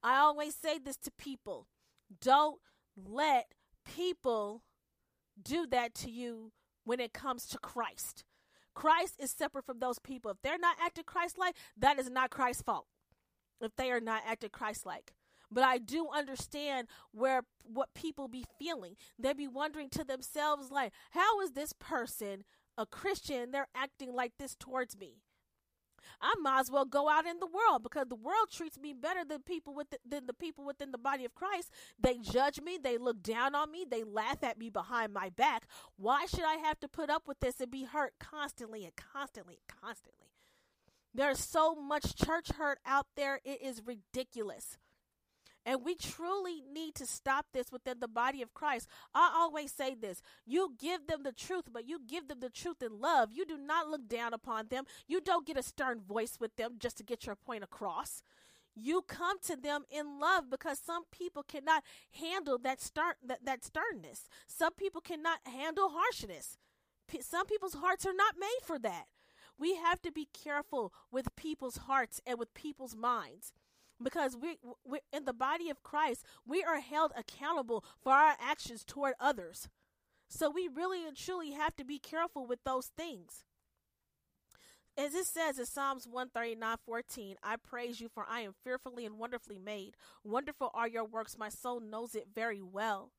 I 0.02 0.18
always 0.18 0.54
say 0.54 0.78
this 0.78 0.96
to 0.98 1.10
people. 1.12 1.68
Don't 2.20 2.58
let 2.96 3.54
people 3.84 4.62
do 5.40 5.66
that 5.68 5.94
to 5.96 6.10
you 6.10 6.52
when 6.84 7.00
it 7.00 7.12
comes 7.12 7.46
to 7.46 7.58
Christ. 7.58 8.24
Christ 8.74 9.14
is 9.18 9.30
separate 9.30 9.66
from 9.66 9.78
those 9.78 9.98
people. 9.98 10.30
If 10.30 10.38
they're 10.42 10.58
not 10.58 10.76
acting 10.82 11.04
Christ 11.04 11.38
like, 11.38 11.54
that 11.76 11.98
is 11.98 12.10
not 12.10 12.30
Christ's 12.30 12.62
fault. 12.62 12.86
If 13.60 13.76
they 13.76 13.90
are 13.90 14.00
not 14.00 14.22
acting 14.26 14.50
Christ 14.50 14.86
like. 14.86 15.12
But 15.50 15.64
I 15.64 15.78
do 15.78 16.08
understand 16.14 16.88
where 17.12 17.42
what 17.64 17.94
people 17.94 18.28
be 18.28 18.44
feeling. 18.58 18.96
They 19.18 19.32
be 19.32 19.48
wondering 19.48 19.90
to 19.90 20.04
themselves, 20.04 20.70
like, 20.70 20.92
how 21.10 21.40
is 21.40 21.52
this 21.52 21.72
person 21.72 22.44
a 22.78 22.86
Christian? 22.86 23.50
They're 23.50 23.68
acting 23.74 24.14
like 24.14 24.32
this 24.38 24.54
towards 24.54 24.96
me. 24.98 25.16
I 26.20 26.34
might 26.40 26.60
as 26.60 26.70
well 26.70 26.84
go 26.84 27.08
out 27.08 27.26
in 27.26 27.38
the 27.40 27.46
world 27.46 27.82
because 27.82 28.06
the 28.08 28.14
world 28.14 28.50
treats 28.52 28.78
me 28.78 28.92
better 28.92 29.24
than 29.24 29.42
people 29.42 29.74
with 29.74 29.88
than 30.06 30.26
the 30.26 30.34
people 30.34 30.64
within 30.64 30.92
the 30.92 30.98
body 30.98 31.24
of 31.24 31.34
Christ. 31.34 31.70
They 31.98 32.18
judge 32.18 32.60
me, 32.60 32.78
they 32.82 32.98
look 32.98 33.22
down 33.22 33.54
on 33.54 33.70
me, 33.70 33.86
they 33.88 34.04
laugh 34.04 34.42
at 34.42 34.58
me 34.58 34.70
behind 34.70 35.12
my 35.12 35.30
back. 35.30 35.64
Why 35.96 36.26
should 36.26 36.44
I 36.44 36.56
have 36.56 36.78
to 36.80 36.88
put 36.88 37.10
up 37.10 37.26
with 37.26 37.40
this 37.40 37.60
and 37.60 37.70
be 37.70 37.84
hurt 37.84 38.14
constantly 38.18 38.84
and 38.84 38.94
constantly 38.96 39.58
and 39.58 39.80
constantly? 39.80 40.28
There's 41.14 41.40
so 41.40 41.74
much 41.74 42.14
church 42.14 42.50
hurt 42.50 42.78
out 42.86 43.06
there, 43.16 43.40
it 43.44 43.62
is 43.62 43.82
ridiculous. 43.84 44.78
And 45.66 45.84
we 45.84 45.94
truly 45.94 46.62
need 46.72 46.94
to 46.96 47.06
stop 47.06 47.46
this 47.52 47.70
within 47.70 48.00
the 48.00 48.08
body 48.08 48.40
of 48.40 48.54
Christ. 48.54 48.88
I 49.14 49.30
always 49.34 49.72
say 49.72 49.94
this 49.94 50.22
you 50.46 50.74
give 50.78 51.06
them 51.06 51.22
the 51.22 51.32
truth, 51.32 51.64
but 51.72 51.86
you 51.86 52.00
give 52.06 52.28
them 52.28 52.40
the 52.40 52.50
truth 52.50 52.82
in 52.82 53.00
love. 53.00 53.30
You 53.32 53.44
do 53.44 53.58
not 53.58 53.88
look 53.88 54.08
down 54.08 54.32
upon 54.32 54.68
them. 54.68 54.84
You 55.06 55.20
don't 55.20 55.46
get 55.46 55.58
a 55.58 55.62
stern 55.62 56.00
voice 56.00 56.38
with 56.40 56.56
them 56.56 56.76
just 56.78 56.96
to 56.98 57.04
get 57.04 57.26
your 57.26 57.36
point 57.36 57.64
across. 57.64 58.22
You 58.74 59.02
come 59.02 59.38
to 59.40 59.56
them 59.56 59.84
in 59.90 60.18
love 60.18 60.48
because 60.48 60.78
some 60.78 61.02
people 61.10 61.42
cannot 61.42 61.82
handle 62.12 62.56
that 62.58 62.80
stern 62.80 63.14
that, 63.26 63.44
that 63.44 63.64
sternness. 63.64 64.28
Some 64.46 64.72
people 64.74 65.00
cannot 65.00 65.40
handle 65.44 65.90
harshness. 65.90 66.56
P- 67.06 67.20
some 67.20 67.46
people's 67.46 67.74
hearts 67.74 68.06
are 68.06 68.14
not 68.14 68.36
made 68.38 68.60
for 68.64 68.78
that. 68.78 69.06
We 69.58 69.74
have 69.76 70.00
to 70.02 70.12
be 70.12 70.28
careful 70.32 70.94
with 71.10 71.36
people's 71.36 71.78
hearts 71.78 72.20
and 72.26 72.38
with 72.38 72.54
people's 72.54 72.96
minds 72.96 73.52
because 74.02 74.36
we 74.36 74.58
we 74.84 75.00
in 75.12 75.24
the 75.24 75.32
body 75.32 75.70
of 75.70 75.82
Christ, 75.82 76.24
we 76.46 76.62
are 76.62 76.80
held 76.80 77.12
accountable 77.16 77.84
for 78.02 78.12
our 78.12 78.36
actions 78.40 78.84
toward 78.84 79.14
others. 79.20 79.68
So 80.28 80.48
we 80.48 80.68
really 80.68 81.06
and 81.06 81.16
truly 81.16 81.52
have 81.52 81.74
to 81.76 81.84
be 81.84 81.98
careful 81.98 82.46
with 82.46 82.60
those 82.64 82.86
things. 82.96 83.44
As 84.96 85.14
it 85.14 85.26
says 85.26 85.58
in 85.58 85.66
Psalms 85.66 86.06
139 86.06 86.76
14, 86.84 87.36
I 87.42 87.56
praise 87.56 88.00
you, 88.00 88.08
for 88.08 88.26
I 88.28 88.40
am 88.40 88.54
fearfully 88.64 89.06
and 89.06 89.18
wonderfully 89.18 89.58
made. 89.58 89.94
Wonderful 90.24 90.70
are 90.74 90.88
your 90.88 91.04
works, 91.04 91.38
my 91.38 91.48
soul 91.48 91.80
knows 91.80 92.14
it 92.14 92.28
very 92.34 92.60
well. 92.62 93.12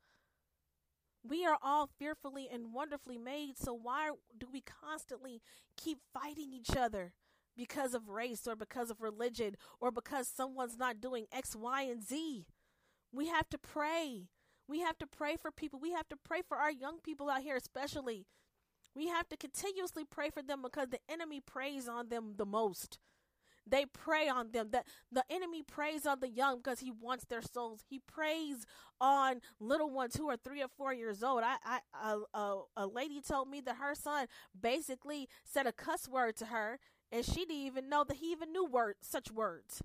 We 1.23 1.45
are 1.45 1.57
all 1.61 1.89
fearfully 1.99 2.49
and 2.51 2.73
wonderfully 2.73 3.17
made, 3.17 3.57
so 3.57 3.73
why 3.73 4.11
do 4.37 4.47
we 4.51 4.61
constantly 4.61 5.41
keep 5.77 5.99
fighting 6.13 6.51
each 6.53 6.75
other? 6.75 7.13
Because 7.55 7.93
of 7.93 8.09
race 8.09 8.47
or 8.47 8.55
because 8.55 8.89
of 8.89 9.01
religion 9.01 9.55
or 9.79 9.91
because 9.91 10.27
someone's 10.27 10.77
not 10.77 11.01
doing 11.01 11.25
X, 11.31 11.55
Y, 11.55 11.83
and 11.83 12.03
Z. 12.03 12.45
We 13.11 13.27
have 13.27 13.49
to 13.49 13.57
pray. 13.57 14.27
We 14.67 14.79
have 14.81 14.97
to 14.99 15.07
pray 15.07 15.35
for 15.35 15.51
people. 15.51 15.79
We 15.79 15.91
have 15.91 16.07
to 16.09 16.15
pray 16.15 16.41
for 16.47 16.57
our 16.57 16.71
young 16.71 16.99
people 16.99 17.29
out 17.29 17.41
here, 17.41 17.57
especially. 17.57 18.25
We 18.95 19.07
have 19.07 19.27
to 19.29 19.37
continuously 19.37 20.03
pray 20.09 20.29
for 20.29 20.41
them 20.41 20.61
because 20.61 20.89
the 20.89 20.99
enemy 21.09 21.39
preys 21.39 21.87
on 21.87 22.09
them 22.09 22.33
the 22.37 22.45
most. 22.45 22.99
They 23.67 23.85
prey 23.85 24.27
on 24.27 24.51
them. 24.51 24.69
That 24.71 24.87
the 25.11 25.23
enemy 25.29 25.61
preys 25.61 26.05
on 26.05 26.19
the 26.19 26.29
young 26.29 26.57
because 26.57 26.79
he 26.79 26.91
wants 26.91 27.25
their 27.25 27.41
souls. 27.41 27.81
He 27.89 27.99
preys 27.99 28.65
on 28.99 29.41
little 29.59 29.89
ones 29.89 30.15
who 30.15 30.29
are 30.29 30.37
three 30.37 30.61
or 30.61 30.67
four 30.67 30.93
years 30.93 31.23
old. 31.23 31.43
I, 31.43 31.55
I, 31.63 31.79
a, 32.33 32.37
a, 32.37 32.61
a 32.77 32.87
lady 32.87 33.21
told 33.21 33.49
me 33.49 33.61
that 33.61 33.77
her 33.77 33.95
son 33.95 34.27
basically 34.59 35.27
said 35.43 35.67
a 35.67 35.71
cuss 35.71 36.07
word 36.07 36.35
to 36.37 36.45
her, 36.47 36.79
and 37.11 37.25
she 37.25 37.45
didn't 37.45 37.55
even 37.55 37.89
know 37.89 38.03
that 38.03 38.17
he 38.17 38.31
even 38.31 38.51
knew 38.51 38.65
word, 38.65 38.95
such 39.01 39.31
words. 39.31 39.81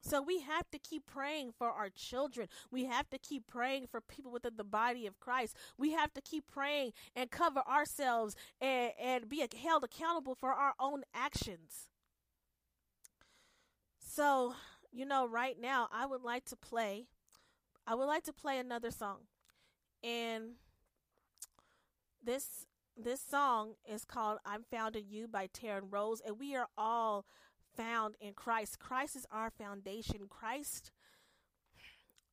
So 0.00 0.22
we 0.22 0.40
have 0.40 0.70
to 0.70 0.78
keep 0.78 1.04
praying 1.06 1.52
for 1.58 1.68
our 1.68 1.88
children. 1.88 2.46
We 2.70 2.84
have 2.84 3.10
to 3.10 3.18
keep 3.18 3.48
praying 3.48 3.88
for 3.90 4.00
people 4.00 4.30
within 4.30 4.56
the 4.56 4.62
body 4.62 5.04
of 5.06 5.18
Christ. 5.18 5.56
We 5.76 5.92
have 5.92 6.14
to 6.14 6.20
keep 6.20 6.46
praying 6.46 6.92
and 7.16 7.28
cover 7.28 7.60
ourselves 7.68 8.36
and, 8.60 8.92
and 9.02 9.28
be 9.28 9.44
held 9.60 9.82
accountable 9.82 10.36
for 10.36 10.52
our 10.52 10.74
own 10.78 11.02
actions. 11.12 11.88
So, 13.98 14.54
you 14.92 15.04
know, 15.04 15.26
right 15.26 15.60
now 15.60 15.88
I 15.92 16.06
would 16.06 16.22
like 16.22 16.44
to 16.46 16.56
play 16.56 17.06
I 17.86 17.94
would 17.94 18.06
like 18.06 18.24
to 18.24 18.32
play 18.32 18.58
another 18.58 18.90
song. 18.90 19.18
And 20.02 20.54
this 22.22 22.66
this 22.96 23.20
song 23.20 23.74
is 23.88 24.04
called 24.04 24.38
I'm 24.44 24.64
Found 24.70 24.96
in 24.96 25.04
You 25.08 25.28
by 25.28 25.48
Taryn 25.48 25.90
Rose, 25.90 26.20
and 26.24 26.38
we 26.38 26.56
are 26.56 26.68
all 26.78 27.26
found 27.76 28.14
in 28.20 28.32
Christ. 28.32 28.78
Christ 28.78 29.16
is 29.16 29.26
our 29.30 29.50
foundation. 29.50 30.28
Christ 30.28 30.92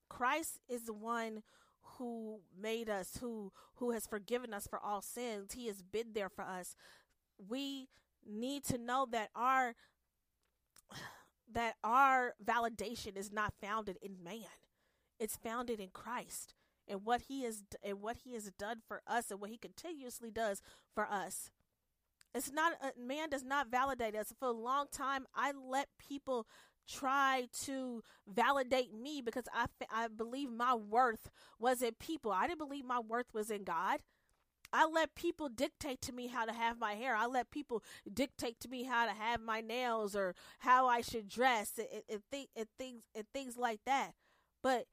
Christ 0.10 0.60
is 0.69 0.84
the 0.84 0.93
one 0.93 1.41
who 1.97 2.39
made 2.60 2.89
us, 2.89 3.17
who 3.19 3.52
who 3.76 3.91
has 3.91 4.08
forgiven 4.08 4.54
us 4.54 4.67
for 4.67 4.80
all 4.80 5.02
sins. 5.02 5.54
He 5.54 5.67
has 5.67 5.82
been 5.82 6.13
there 6.13 6.30
for 6.30 6.43
us. 6.43 6.76
We 7.38 7.89
need 8.26 8.63
to 8.65 8.78
know 8.78 9.08
that 9.12 9.30
our 9.36 9.76
that 11.52 11.76
our 11.84 12.34
validation 12.43 13.17
is 13.17 13.32
not 13.32 13.54
founded 13.62 13.97
in 14.02 14.23
man. 14.23 14.45
It's 15.19 15.36
founded 15.36 15.80
in 15.80 15.89
Christ 15.89 16.56
and 16.88 17.06
what 17.06 17.24
he 17.28 17.43
is 17.43 17.63
and 17.84 18.02
what 18.02 18.17
he 18.24 18.34
has 18.34 18.52
done 18.58 18.82
for 18.88 19.02
us 19.08 19.32
and 19.32 19.39
what 19.39 19.50
he 19.50 19.58
continuously 19.58 20.32
does 20.32 20.62
for 20.93 21.06
us. 21.06 21.50
It's 22.36 22.52
not 22.52 22.74
uh, 22.82 22.89
man 23.00 23.30
does 23.30 23.43
not 23.43 23.69
validate 23.69 24.15
us. 24.15 24.34
For 24.39 24.48
a 24.48 24.52
long 24.52 24.88
time, 24.91 25.26
I 25.36 25.52
let 25.52 25.88
people 26.00 26.48
try 26.88 27.48
to 27.63 28.04
validate 28.28 28.93
me 28.93 29.22
because 29.22 29.46
I 29.54 29.65
I 29.91 30.08
believe 30.08 30.52
my 30.52 30.74
worth 30.74 31.30
was 31.60 31.82
in 31.82 31.93
people. 32.00 32.32
I 32.32 32.48
didn't 32.48 32.60
believe 32.60 32.86
my 32.86 33.00
worth 33.00 33.34
was 33.34 33.52
in 33.52 33.63
God. 33.63 34.02
I 34.76 34.88
let 34.88 35.13
people 35.13 35.50
dictate 35.50 36.02
to 36.02 36.12
me 36.12 36.28
how 36.28 36.46
to 36.46 36.52
have 36.54 36.80
my 36.80 36.93
hair. 36.93 37.15
I 37.15 37.28
let 37.28 37.52
people 37.52 37.84
dictate 38.12 38.60
to 38.62 38.67
me 38.67 38.84
how 38.84 39.06
to 39.06 39.12
have 39.12 39.39
my 39.39 39.62
nails 39.62 40.15
or 40.15 40.34
how 40.60 40.88
I 40.88 41.02
should 41.02 41.28
dress 41.30 41.74
and, 41.78 41.88
and, 42.10 42.22
th- 42.32 42.50
and 42.56 42.67
things 42.80 43.04
and 43.13 43.26
things 43.32 43.56
like 43.56 43.82
that. 43.86 44.13
But 44.63 44.86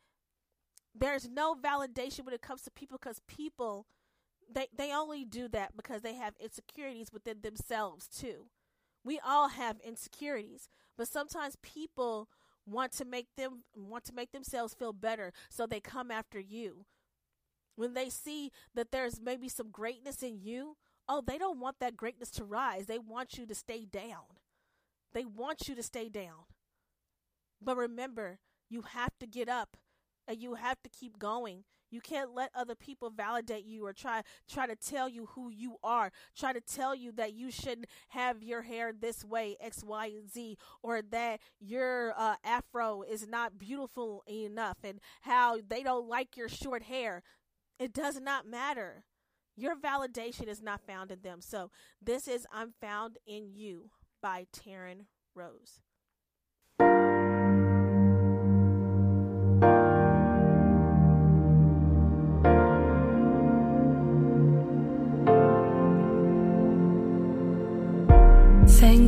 there's 0.94 1.29
no 1.29 1.55
validation 1.55 2.24
when 2.24 2.35
it 2.35 2.42
comes 2.42 2.62
to 2.62 2.70
people 2.70 2.98
because 3.00 3.20
people 3.26 3.87
they 4.53 4.66
they 4.76 4.92
only 4.92 5.24
do 5.24 5.48
that 5.48 5.76
because 5.76 6.03
they 6.03 6.14
have 6.14 6.35
insecurities 6.40 7.12
within 7.12 7.40
themselves 7.42 8.09
too. 8.09 8.46
We 9.05 9.20
all 9.24 9.48
have 9.48 9.81
insecurities, 9.81 10.68
but 10.96 11.09
sometimes 11.09 11.57
people 11.62 12.29
want 12.66 12.92
to 12.92 13.05
make 13.05 13.29
them 13.37 13.64
want 13.74 14.05
to 14.05 14.14
make 14.14 14.33
themselves 14.33 14.74
feel 14.74 14.92
better, 14.92 15.33
so 15.48 15.66
they 15.66 15.81
come 15.81 16.11
after 16.11 16.40
you. 16.40 16.85
When 17.76 17.94
they 17.94 18.11
see 18.11 18.50
that 18.74 18.90
there's 18.90 19.20
maybe 19.20 19.48
some 19.48 19.70
greatness 19.70 20.22
in 20.22 20.40
you, 20.42 20.76
oh, 21.09 21.22
they 21.26 21.38
don't 21.38 21.61
want 21.61 21.79
that 21.81 21.96
greatness 21.96 22.31
to 22.33 22.44
rise. 22.44 22.87
They 22.87 22.98
want 22.98 23.38
you 23.38 23.46
to 23.46 23.55
stay 23.55 23.87
down. 23.87 24.37
They 25.14 25.24
want 25.24 25.66
you 25.68 25.74
to 25.74 25.83
stay 25.83 26.09
down. 26.09 26.44
But 27.62 27.76
remember, 27.76 28.38
you 28.68 28.83
have 28.83 29.18
to 29.20 29.26
get 29.26 29.48
up 29.48 29.76
and 30.26 30.40
you 30.40 30.54
have 30.54 30.80
to 30.83 30.90
keep 30.90 31.18
going. 31.18 31.64
You 31.90 32.00
can't 32.00 32.35
let 32.35 32.50
other 32.54 32.74
people 32.74 33.11
validate 33.11 33.64
you 33.64 33.85
or 33.85 33.92
try 33.92 34.22
try 34.48 34.66
to 34.66 34.76
tell 34.76 35.09
you 35.09 35.26
who 35.35 35.50
you 35.50 35.76
are. 35.83 36.12
Try 36.37 36.52
to 36.52 36.61
tell 36.61 36.94
you 36.94 37.12
that 37.12 37.35
you 37.35 37.50
shouldn't 37.50 37.88
have 38.11 38.42
your 38.42 38.62
hair 38.62 38.92
this 38.92 39.24
way, 39.24 39.56
X, 39.61 39.83
Y, 39.83 40.06
and 40.06 40.30
Z, 40.30 40.56
or 40.83 41.02
that 41.02 41.40
your 41.59 42.14
uh, 42.16 42.37
afro 42.44 43.02
is 43.02 43.26
not 43.26 43.59
beautiful 43.59 44.22
enough, 44.28 44.78
and 44.85 45.00
how 45.22 45.59
they 45.66 45.83
don't 45.83 46.09
like 46.09 46.37
your 46.37 46.48
short 46.48 46.85
hair. 46.85 47.22
It 47.78 47.92
does 47.92 48.20
not 48.20 48.46
matter. 48.46 49.04
Your 49.56 49.74
validation 49.74 50.46
is 50.46 50.62
not 50.62 50.87
found 50.87 51.11
in 51.11 51.22
them. 51.22 51.40
So 51.40 51.70
this 52.00 52.28
is 52.28 52.46
"I'm 52.52 52.72
Found 52.80 53.18
in 53.26 53.50
You" 53.52 53.90
by 54.22 54.46
Taryn 54.52 55.06
Rose. 55.35 55.80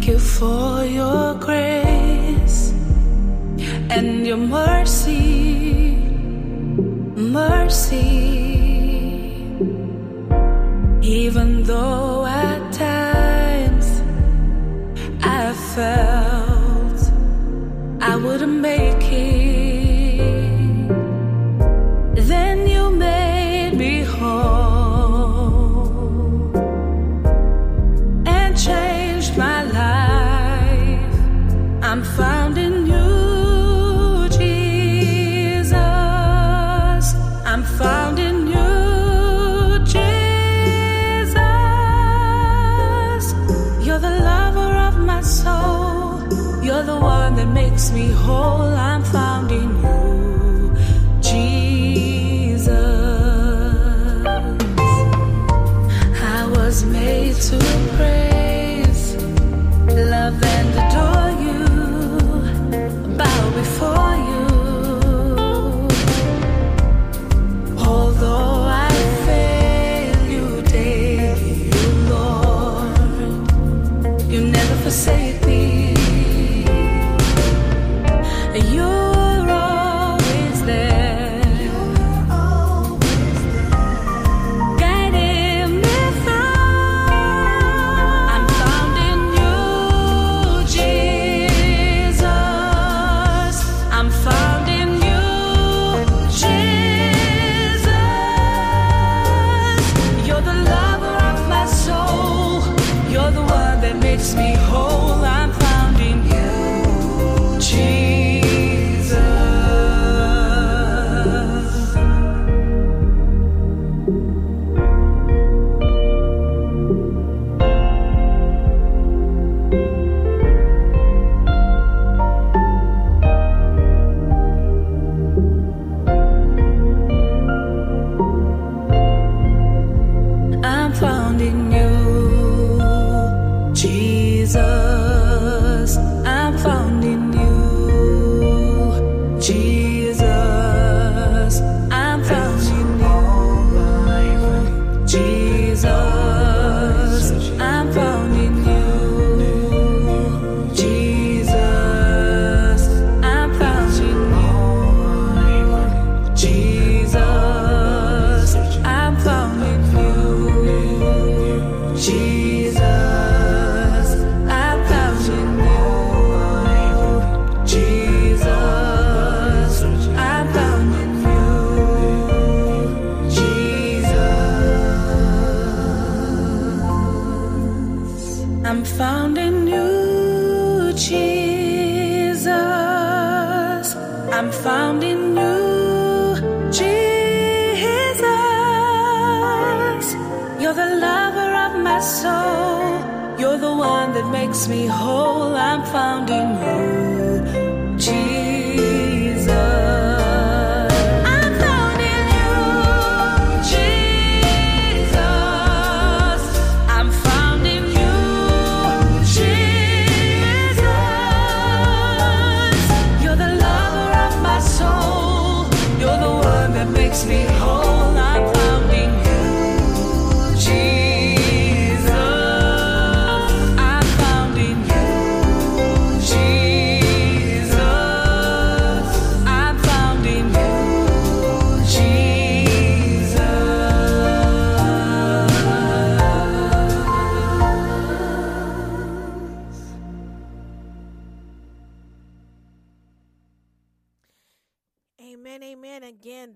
Thank 0.02 0.14
you 0.14 0.18
for 0.18 0.84
your 0.84 1.34
grace 1.34 2.72
and 3.88 4.26
your 4.26 4.36
mercy, 4.36 5.94
mercy. 7.14 8.31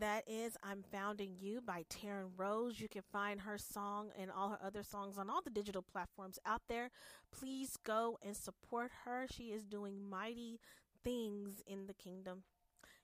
That 0.00 0.24
is 0.26 0.58
I'm 0.62 0.82
Found 0.92 1.22
in 1.22 1.36
You 1.40 1.62
by 1.62 1.84
Taryn 1.88 2.30
Rose. 2.36 2.80
You 2.80 2.88
can 2.88 3.02
find 3.12 3.40
her 3.40 3.56
song 3.56 4.10
and 4.18 4.30
all 4.30 4.50
her 4.50 4.58
other 4.62 4.82
songs 4.82 5.16
on 5.16 5.30
all 5.30 5.40
the 5.40 5.50
digital 5.50 5.80
platforms 5.80 6.38
out 6.44 6.62
there. 6.68 6.90
Please 7.32 7.78
go 7.82 8.18
and 8.22 8.36
support 8.36 8.90
her. 9.04 9.26
She 9.30 9.44
is 9.44 9.64
doing 9.64 10.02
mighty 10.06 10.60
things 11.02 11.62
in 11.66 11.86
the 11.86 11.94
kingdom. 11.94 12.42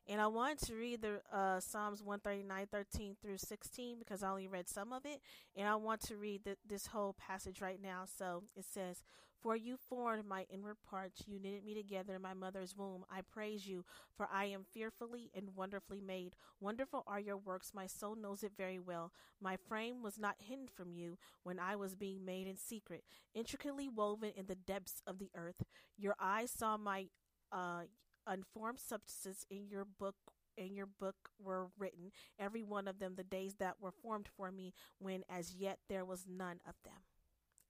And 0.06 0.20
I 0.20 0.26
want 0.26 0.60
to 0.66 0.74
read 0.74 1.00
the 1.00 1.22
uh, 1.32 1.60
Psalms 1.60 2.02
139, 2.02 2.66
13 2.70 3.16
through 3.22 3.38
16 3.38 3.98
because 3.98 4.22
I 4.22 4.28
only 4.28 4.48
read 4.48 4.68
some 4.68 4.92
of 4.92 5.06
it. 5.06 5.20
And 5.56 5.68
I 5.68 5.76
want 5.76 6.02
to 6.08 6.16
read 6.16 6.44
the, 6.44 6.56
this 6.68 6.88
whole 6.88 7.14
passage 7.14 7.62
right 7.62 7.80
now. 7.80 8.02
So 8.04 8.42
it 8.54 8.64
says, 8.70 9.02
For 9.42 9.56
you 9.56 9.76
formed 9.76 10.26
my 10.28 10.46
inward 10.48 10.76
parts, 10.88 11.24
you 11.26 11.40
knitted 11.40 11.64
me 11.64 11.74
together 11.74 12.14
in 12.14 12.22
my 12.22 12.32
mother's 12.32 12.76
womb. 12.76 13.04
I 13.10 13.22
praise 13.22 13.66
you, 13.66 13.84
for 14.16 14.28
I 14.32 14.44
am 14.44 14.64
fearfully 14.72 15.30
and 15.34 15.56
wonderfully 15.56 16.00
made. 16.00 16.36
Wonderful 16.60 17.02
are 17.08 17.18
your 17.18 17.36
works, 17.36 17.72
my 17.74 17.88
soul 17.88 18.14
knows 18.14 18.44
it 18.44 18.52
very 18.56 18.78
well. 18.78 19.12
My 19.40 19.56
frame 19.56 20.00
was 20.00 20.16
not 20.16 20.36
hidden 20.38 20.68
from 20.68 20.92
you 20.92 21.18
when 21.42 21.58
I 21.58 21.74
was 21.74 21.96
being 21.96 22.24
made 22.24 22.46
in 22.46 22.56
secret, 22.56 23.02
intricately 23.34 23.88
woven 23.88 24.30
in 24.36 24.46
the 24.46 24.54
depths 24.54 25.02
of 25.08 25.18
the 25.18 25.30
earth. 25.34 25.64
Your 25.96 26.14
eyes 26.20 26.52
saw 26.52 26.76
my 26.76 27.06
uh, 27.50 27.82
unformed 28.26 28.78
substances 28.78 29.44
in 29.50 29.68
your 29.68 29.84
book 29.84 30.14
in 30.56 30.76
your 30.76 30.86
book 30.86 31.30
were 31.42 31.68
written 31.78 32.12
every 32.38 32.62
one 32.62 32.86
of 32.86 32.98
them 32.98 33.14
the 33.16 33.24
days 33.24 33.54
that 33.54 33.80
were 33.80 33.90
formed 33.90 34.28
for 34.36 34.52
me 34.52 34.74
when 34.98 35.22
as 35.28 35.54
yet 35.54 35.78
there 35.88 36.04
was 36.04 36.26
none 36.28 36.60
of 36.68 36.74
them 36.84 37.00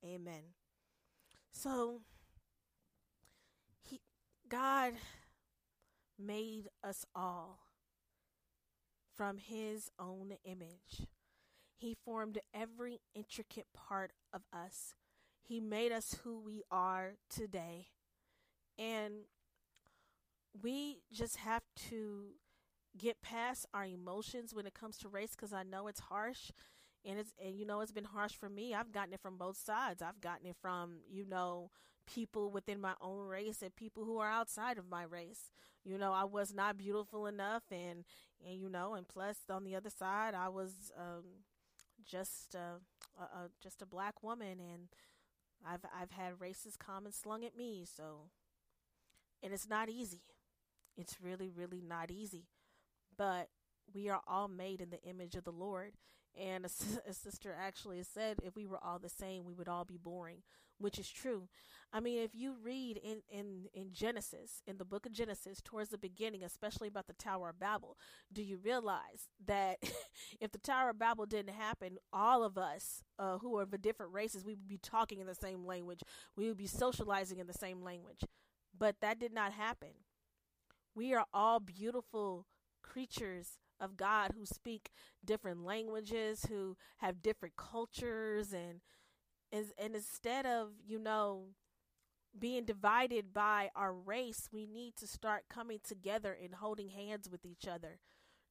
amen 0.05 0.43
so 1.53 2.01
he 3.83 4.01
God 4.49 4.95
made 6.19 6.69
us 6.83 7.05
all 7.15 7.61
from 9.15 9.39
his 9.39 9.91
own 9.99 10.33
image. 10.45 11.07
He 11.77 11.97
formed 12.05 12.39
every 12.55 13.01
intricate 13.15 13.67
part 13.75 14.13
of 14.33 14.43
us. 14.53 14.95
He 15.43 15.61
made 15.61 15.93
us 15.93 16.19
who 16.23 16.41
we 16.41 16.63
are 16.71 17.15
today. 17.29 17.89
And 18.79 19.27
we 20.61 21.01
just 21.13 21.39
have 21.39 21.63
to 21.91 22.35
get 22.97 23.23
past 23.23 23.67
our 23.75 23.85
emotions 23.85 24.55
when 24.55 24.67
it 24.67 24.75
comes 24.75 24.97
to 24.99 25.09
race 25.09 25.33
because 25.35 25.53
I 25.53 25.63
know 25.63 25.89
it's 25.89 26.01
harsh 26.01 26.51
and 27.05 27.19
it's 27.19 27.33
and 27.45 27.57
you 27.57 27.67
know 27.67 27.81
it's 27.81 27.93
been 27.93 28.05
harsh 28.05 28.33
for 28.35 28.49
me. 28.49 28.75
I've 28.75 28.93
gotten 28.93 29.15
it 29.15 29.21
from 29.21 29.37
both 29.39 29.57
sides. 29.57 30.03
I've 30.03 30.21
gotten 30.21 30.47
it 30.47 30.57
from, 30.61 30.99
you 31.11 31.25
know, 31.27 31.71
people 32.07 32.51
within 32.51 32.81
my 32.81 32.95
own 33.01 33.27
race 33.27 33.63
and 33.63 33.75
people 33.75 34.05
who 34.05 34.19
are 34.19 34.31
outside 34.31 34.79
of 34.79 34.89
my 34.91 35.03
race. 35.05 35.51
You 35.85 35.99
know, 35.99 36.13
I 36.13 36.25
was 36.25 36.55
not 36.55 36.79
beautiful 36.79 37.27
enough 37.27 37.65
and 37.71 38.05
and 38.47 38.61
you 38.61 38.69
know, 38.69 38.95
and 38.95 39.09
plus 39.09 39.39
on 39.51 39.65
the 39.65 39.75
other 39.77 39.91
side, 39.91 40.35
I 40.35 40.49
was 40.49 40.93
um 40.99 41.25
just 42.05 42.55
uh, 42.57 42.79
a, 43.19 43.23
a 43.23 43.51
just 43.63 43.83
a 43.83 43.87
black 43.87 44.23
woman 44.23 44.59
and 44.61 44.89
I've 45.67 45.85
I've 45.99 46.13
had 46.13 46.35
racist 46.39 46.79
comments 46.79 47.19
slung 47.19 47.45
at 47.45 47.57
me, 47.57 47.85
so 47.87 48.31
and 49.43 49.53
it's 49.53 49.69
not 49.69 49.89
easy. 49.89 50.23
It's 50.97 51.19
really 51.23 51.51
really 51.51 51.83
not 51.83 52.11
easy 52.11 52.47
but 53.17 53.49
we 53.95 54.09
are 54.09 54.21
all 54.27 54.49
made 54.49 54.81
in 54.81 54.91
the 54.91 55.03
image 55.05 55.37
of 55.37 55.45
the 55.45 55.53
Lord. 55.53 55.93
And 56.39 56.65
a, 56.65 56.69
a, 57.09 57.13
sister 57.13 57.55
actually 57.59 58.03
said, 58.03 58.39
if 58.43 58.57
we 58.57 58.67
were 58.67 58.83
all 58.83 58.99
the 58.99 59.09
same, 59.09 59.45
we 59.45 59.55
would 59.55 59.69
all 59.69 59.85
be 59.85 59.99
boring, 59.99 60.43
which 60.79 60.99
is 60.99 61.11
true. 61.11 61.49
I 61.93 62.01
mean, 62.01 62.21
if 62.21 62.35
you 62.35 62.55
read 62.63 62.97
in, 62.97 63.19
in, 63.31 63.67
in 63.75 63.93
Genesis, 63.93 64.63
in 64.67 64.79
the 64.79 64.85
book 64.85 65.05
of 65.05 65.13
Genesis, 65.13 65.61
towards 65.63 65.91
the 65.91 65.99
beginning, 65.99 66.43
especially 66.43 66.89
about 66.89 67.07
the 67.07 67.13
Tower 67.13 67.51
of 67.51 67.61
Babel, 67.61 67.99
do 68.33 68.43
you 68.43 68.57
realize 68.57 69.29
that 69.47 69.77
if 70.41 70.53
the 70.53 70.59
Tower 70.59 70.91
of 70.91 70.99
Babel 70.99 71.27
didn't 71.27 71.55
happen, 71.55 71.99
all 72.13 72.43
of 72.43 72.57
us 72.57 73.03
uh, 73.19 73.39
who 73.39 73.59
are 73.59 73.63
of 73.63 73.83
different 73.83 74.13
races, 74.13 74.45
we 74.45 74.55
would 74.55 74.69
be 74.69 74.79
talking 74.79 75.21
in 75.21 75.27
the 75.27 75.35
same 75.35 75.67
language, 75.67 76.01
we 76.37 76.49
would 76.49 76.57
be 76.57 76.67
socializing 76.67 77.39
in 77.39 77.47
the 77.47 77.53
same 77.53 77.83
language. 77.83 78.25
But 78.77 78.97
that 79.03 79.19
did 79.19 79.35
not 79.35 79.53
happen. 79.53 79.91
We 80.95 81.13
are 81.13 81.27
all 81.33 81.61
beautiful 81.61 82.47
creatures 82.83 83.59
of 83.83 83.97
God 83.97 84.33
who 84.39 84.47
speak 84.47 84.91
different 85.25 85.65
languages, 85.65 86.47
who 86.49 86.77
have 86.99 87.23
different 87.23 87.57
cultures 87.57 88.53
and 88.55 88.81
is 89.51 89.73
and 89.77 89.95
instead 89.95 90.47
of, 90.47 90.71
you 90.87 90.99
know, 90.99 91.49
being 92.39 92.65
divided 92.65 93.35
by 93.35 93.71
our 93.77 93.93
race, 93.93 94.49
we 94.51 94.67
need 94.67 94.97
to 94.97 95.07
start 95.07 95.45
coming 95.51 95.81
together 95.87 96.37
and 96.43 96.55
holding 96.55 96.89
hands 96.89 97.29
with 97.29 97.45
each 97.45 97.69
other. 97.69 97.99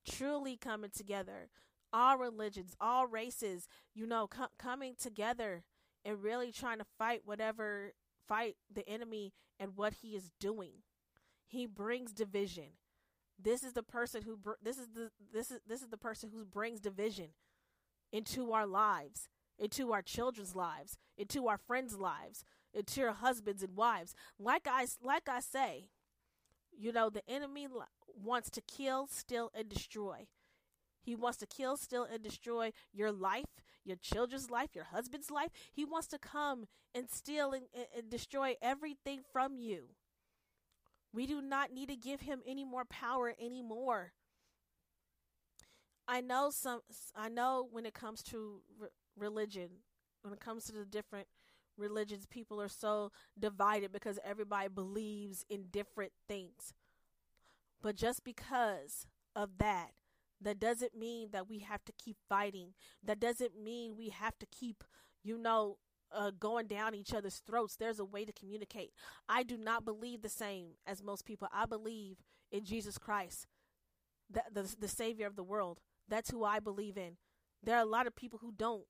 Truly 0.07 0.57
coming 0.57 0.91
together. 0.95 1.49
All 1.93 2.17
religions, 2.17 2.75
all 2.79 3.07
races, 3.07 3.67
you 3.93 4.05
know, 4.05 4.27
com- 4.27 4.47
coming 4.59 4.95
together 4.99 5.63
and 6.05 6.23
really 6.23 6.51
trying 6.51 6.77
to 6.77 6.85
fight 6.97 7.21
whatever 7.25 7.93
fight 8.27 8.55
the 8.73 8.87
enemy 8.87 9.33
and 9.59 9.75
what 9.75 9.93
he 10.01 10.09
is 10.09 10.29
doing. 10.39 10.83
He 11.47 11.65
brings 11.65 12.13
division. 12.13 12.77
This 13.39 13.63
is 13.63 13.73
the 13.73 13.83
person 13.83 14.23
who 14.23 14.37
br- 14.37 14.61
this 14.61 14.77
is 14.77 14.87
the 14.93 15.11
this 15.33 15.51
is 15.51 15.59
this 15.67 15.81
is 15.81 15.89
the 15.89 15.97
person 15.97 16.29
who 16.33 16.45
brings 16.45 16.79
division 16.79 17.29
into 18.11 18.51
our 18.51 18.67
lives, 18.67 19.29
into 19.57 19.93
our 19.93 20.01
children's 20.01 20.55
lives, 20.55 20.97
into 21.17 21.47
our 21.47 21.57
friends' 21.57 21.97
lives, 21.97 22.43
into 22.73 23.01
your 23.01 23.13
husbands 23.13 23.63
and 23.63 23.75
wives. 23.75 24.13
Like 24.39 24.67
I 24.67 24.85
like 25.01 25.27
I 25.27 25.39
say, 25.39 25.89
you 26.77 26.91
know, 26.91 27.09
the 27.09 27.27
enemy 27.29 27.67
wants 28.15 28.49
to 28.51 28.61
kill, 28.61 29.07
steal 29.07 29.51
and 29.53 29.69
destroy. 29.69 30.27
He 31.03 31.15
wants 31.15 31.39
to 31.39 31.47
kill, 31.47 31.77
steal, 31.77 32.03
and 32.03 32.21
destroy 32.21 32.71
your 32.93 33.11
life, 33.11 33.45
your 33.83 33.97
children's 33.97 34.51
life, 34.51 34.75
your 34.75 34.85
husband's 34.85 35.31
life. 35.31 35.49
He 35.71 35.83
wants 35.83 36.07
to 36.07 36.19
come 36.19 36.65
and 36.93 37.09
steal 37.09 37.53
and, 37.53 37.65
and, 37.97 38.09
destroy 38.09 38.55
everything 38.61 39.21
from 39.31 39.57
you. 39.57 39.89
We 41.13 41.25
do 41.25 41.41
not 41.41 41.73
need 41.73 41.89
to 41.89 41.95
give 41.95 42.21
him 42.21 42.41
any 42.45 42.63
more 42.63 42.85
power 42.85 43.33
anymore. 43.39 44.13
I 46.07 46.21
know 46.21 46.49
some 46.51 46.81
I 47.15 47.29
know 47.29 47.67
when 47.69 47.85
it 47.85 47.93
comes 47.93 48.23
to 48.23 48.61
re- 48.79 48.89
religion, 49.17 49.69
when 50.23 50.33
it 50.33 50.39
comes 50.39 50.65
to 50.65 50.73
the 50.73 50.85
different 50.85 51.27
religions, 51.77 52.25
people 52.25 52.61
are 52.61 52.69
so 52.69 53.11
divided 53.37 53.91
because 53.91 54.19
everybody 54.23 54.69
believes 54.69 55.45
in 55.49 55.65
different 55.71 56.11
things. 56.27 56.73
But 57.81 57.95
just 57.95 58.23
because 58.23 59.07
of 59.35 59.57
that, 59.57 59.91
that 60.39 60.59
doesn't 60.59 60.97
mean 60.97 61.29
that 61.31 61.49
we 61.49 61.59
have 61.59 61.83
to 61.85 61.93
keep 61.93 62.17
fighting. 62.27 62.73
That 63.03 63.19
doesn't 63.19 63.61
mean 63.61 63.95
we 63.95 64.09
have 64.09 64.37
to 64.39 64.45
keep, 64.45 64.83
you 65.23 65.37
know, 65.37 65.77
uh, 66.13 66.31
going 66.39 66.67
down 66.67 66.95
each 66.95 67.13
other's 67.13 67.41
throats. 67.45 67.75
There's 67.75 67.99
a 67.99 68.05
way 68.05 68.25
to 68.25 68.33
communicate. 68.33 68.91
I 69.27 69.43
do 69.43 69.57
not 69.57 69.85
believe 69.85 70.21
the 70.21 70.29
same 70.29 70.71
as 70.85 71.03
most 71.03 71.25
people. 71.25 71.47
I 71.53 71.65
believe 71.65 72.17
in 72.51 72.63
Jesus 72.63 72.97
Christ, 72.97 73.47
the, 74.29 74.43
the, 74.51 74.75
the 74.79 74.87
Savior 74.87 75.27
of 75.27 75.35
the 75.35 75.43
world. 75.43 75.79
That's 76.07 76.31
who 76.31 76.43
I 76.43 76.59
believe 76.59 76.97
in. 76.97 77.17
There 77.63 77.77
are 77.77 77.81
a 77.81 77.85
lot 77.85 78.07
of 78.07 78.15
people 78.15 78.39
who 78.39 78.51
don't, 78.51 78.85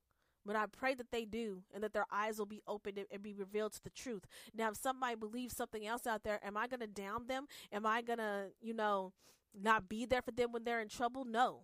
but 0.46 0.56
I 0.56 0.66
pray 0.66 0.96
that 0.96 1.12
they 1.12 1.26
do 1.26 1.64
and 1.74 1.84
that 1.84 1.94
their 1.94 2.06
eyes 2.12 2.40
will 2.40 2.46
be 2.46 2.62
opened 2.68 3.00
and 3.12 3.22
be 3.22 3.34
revealed 3.34 3.74
to 3.74 3.84
the 3.84 3.90
truth. 3.90 4.24
Now, 4.56 4.70
if 4.70 4.78
somebody 4.78 5.16
believes 5.16 5.56
something 5.56 5.86
else 5.86 6.08
out 6.08 6.24
there, 6.24 6.40
am 6.44 6.58
I 6.58 6.68
going 6.68 6.80
to 6.80 6.88
down 6.88 7.28
them? 7.28 7.46
Am 7.72 7.86
I 7.86 8.02
going 8.02 8.20
to, 8.20 8.48
you 8.62 8.74
know, 8.74 9.14
not 9.54 9.90
be 9.90 10.06
there 10.06 10.22
for 10.22 10.32
them 10.32 10.52
when 10.52 10.64
they're 10.64 10.82
in 10.82 10.88
trouble? 10.88 11.26
No. 11.26 11.64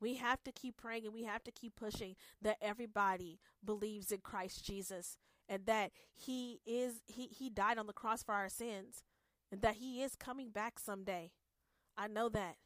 We 0.00 0.14
have 0.14 0.42
to 0.44 0.52
keep 0.52 0.76
praying 0.76 1.04
and 1.04 1.14
we 1.14 1.24
have 1.24 1.42
to 1.44 1.50
keep 1.50 1.76
pushing 1.76 2.14
that 2.42 2.56
everybody 2.60 3.40
believes 3.64 4.12
in 4.12 4.18
Christ 4.18 4.64
Jesus 4.64 5.16
and 5.48 5.66
that 5.66 5.90
he 6.14 6.60
is 6.66 7.02
he 7.06 7.26
he 7.26 7.50
died 7.50 7.78
on 7.78 7.86
the 7.86 7.92
cross 7.92 8.22
for 8.22 8.34
our 8.34 8.48
sins 8.48 9.02
and 9.50 9.62
that 9.62 9.76
he 9.76 10.02
is 10.02 10.14
coming 10.14 10.50
back 10.50 10.78
someday. 10.78 11.30
I 11.96 12.06
know 12.06 12.28
that. 12.28 12.56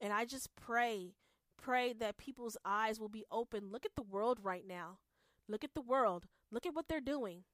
And 0.00 0.12
I 0.12 0.24
just 0.24 0.54
pray 0.56 1.14
pray 1.60 1.92
that 1.92 2.16
people's 2.16 2.56
eyes 2.64 2.98
will 2.98 3.10
be 3.10 3.24
open. 3.30 3.70
Look 3.70 3.84
at 3.84 3.94
the 3.94 4.02
world 4.02 4.38
right 4.42 4.66
now. 4.66 4.98
Look 5.48 5.62
at 5.62 5.74
the 5.74 5.82
world. 5.82 6.26
Look 6.50 6.64
at 6.64 6.74
what 6.74 6.88
they're 6.88 7.00
doing. 7.00 7.44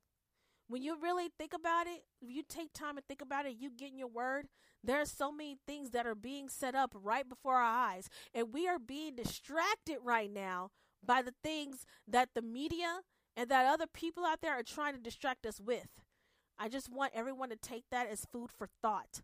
When 0.68 0.82
you 0.82 0.96
really 1.00 1.28
think 1.38 1.52
about 1.52 1.86
it, 1.86 2.02
if 2.20 2.28
you 2.28 2.42
take 2.42 2.72
time 2.72 2.96
and 2.96 3.06
think 3.06 3.22
about 3.22 3.46
it, 3.46 3.56
you 3.58 3.70
get 3.70 3.92
in 3.92 3.98
your 3.98 4.08
word, 4.08 4.48
there 4.82 5.00
are 5.00 5.06
so 5.06 5.30
many 5.30 5.58
things 5.66 5.90
that 5.90 6.06
are 6.06 6.14
being 6.14 6.48
set 6.48 6.74
up 6.74 6.92
right 6.94 7.28
before 7.28 7.54
our 7.54 7.62
eyes, 7.62 8.08
and 8.34 8.52
we 8.52 8.66
are 8.66 8.78
being 8.78 9.14
distracted 9.14 9.98
right 10.02 10.32
now 10.32 10.70
by 11.04 11.22
the 11.22 11.34
things 11.42 11.86
that 12.08 12.30
the 12.34 12.42
media 12.42 13.00
and 13.36 13.48
that 13.48 13.66
other 13.66 13.86
people 13.86 14.24
out 14.24 14.40
there 14.42 14.54
are 14.54 14.62
trying 14.62 14.94
to 14.94 15.00
distract 15.00 15.46
us 15.46 15.60
with. 15.60 15.88
I 16.58 16.68
just 16.68 16.90
want 16.90 17.12
everyone 17.14 17.50
to 17.50 17.56
take 17.56 17.84
that 17.90 18.08
as 18.08 18.24
food 18.24 18.50
for 18.50 18.68
thought. 18.82 19.20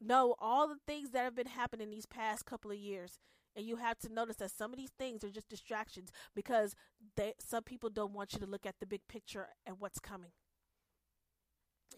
Know 0.00 0.34
all 0.40 0.66
the 0.66 0.78
things 0.86 1.10
that 1.10 1.22
have 1.22 1.36
been 1.36 1.46
happening 1.46 1.90
these 1.90 2.06
past 2.06 2.44
couple 2.44 2.70
of 2.70 2.78
years. 2.78 3.18
And 3.54 3.66
you 3.66 3.76
have 3.76 3.98
to 3.98 4.12
notice 4.12 4.36
that 4.36 4.50
some 4.50 4.72
of 4.72 4.78
these 4.78 4.92
things 4.98 5.22
are 5.22 5.30
just 5.30 5.48
distractions 5.48 6.10
because 6.34 6.74
they, 7.16 7.34
some 7.38 7.62
people 7.62 7.90
don't 7.90 8.14
want 8.14 8.32
you 8.32 8.38
to 8.40 8.46
look 8.46 8.64
at 8.64 8.76
the 8.80 8.86
big 8.86 9.02
picture 9.08 9.48
and 9.66 9.76
what's 9.78 9.98
coming. 9.98 10.30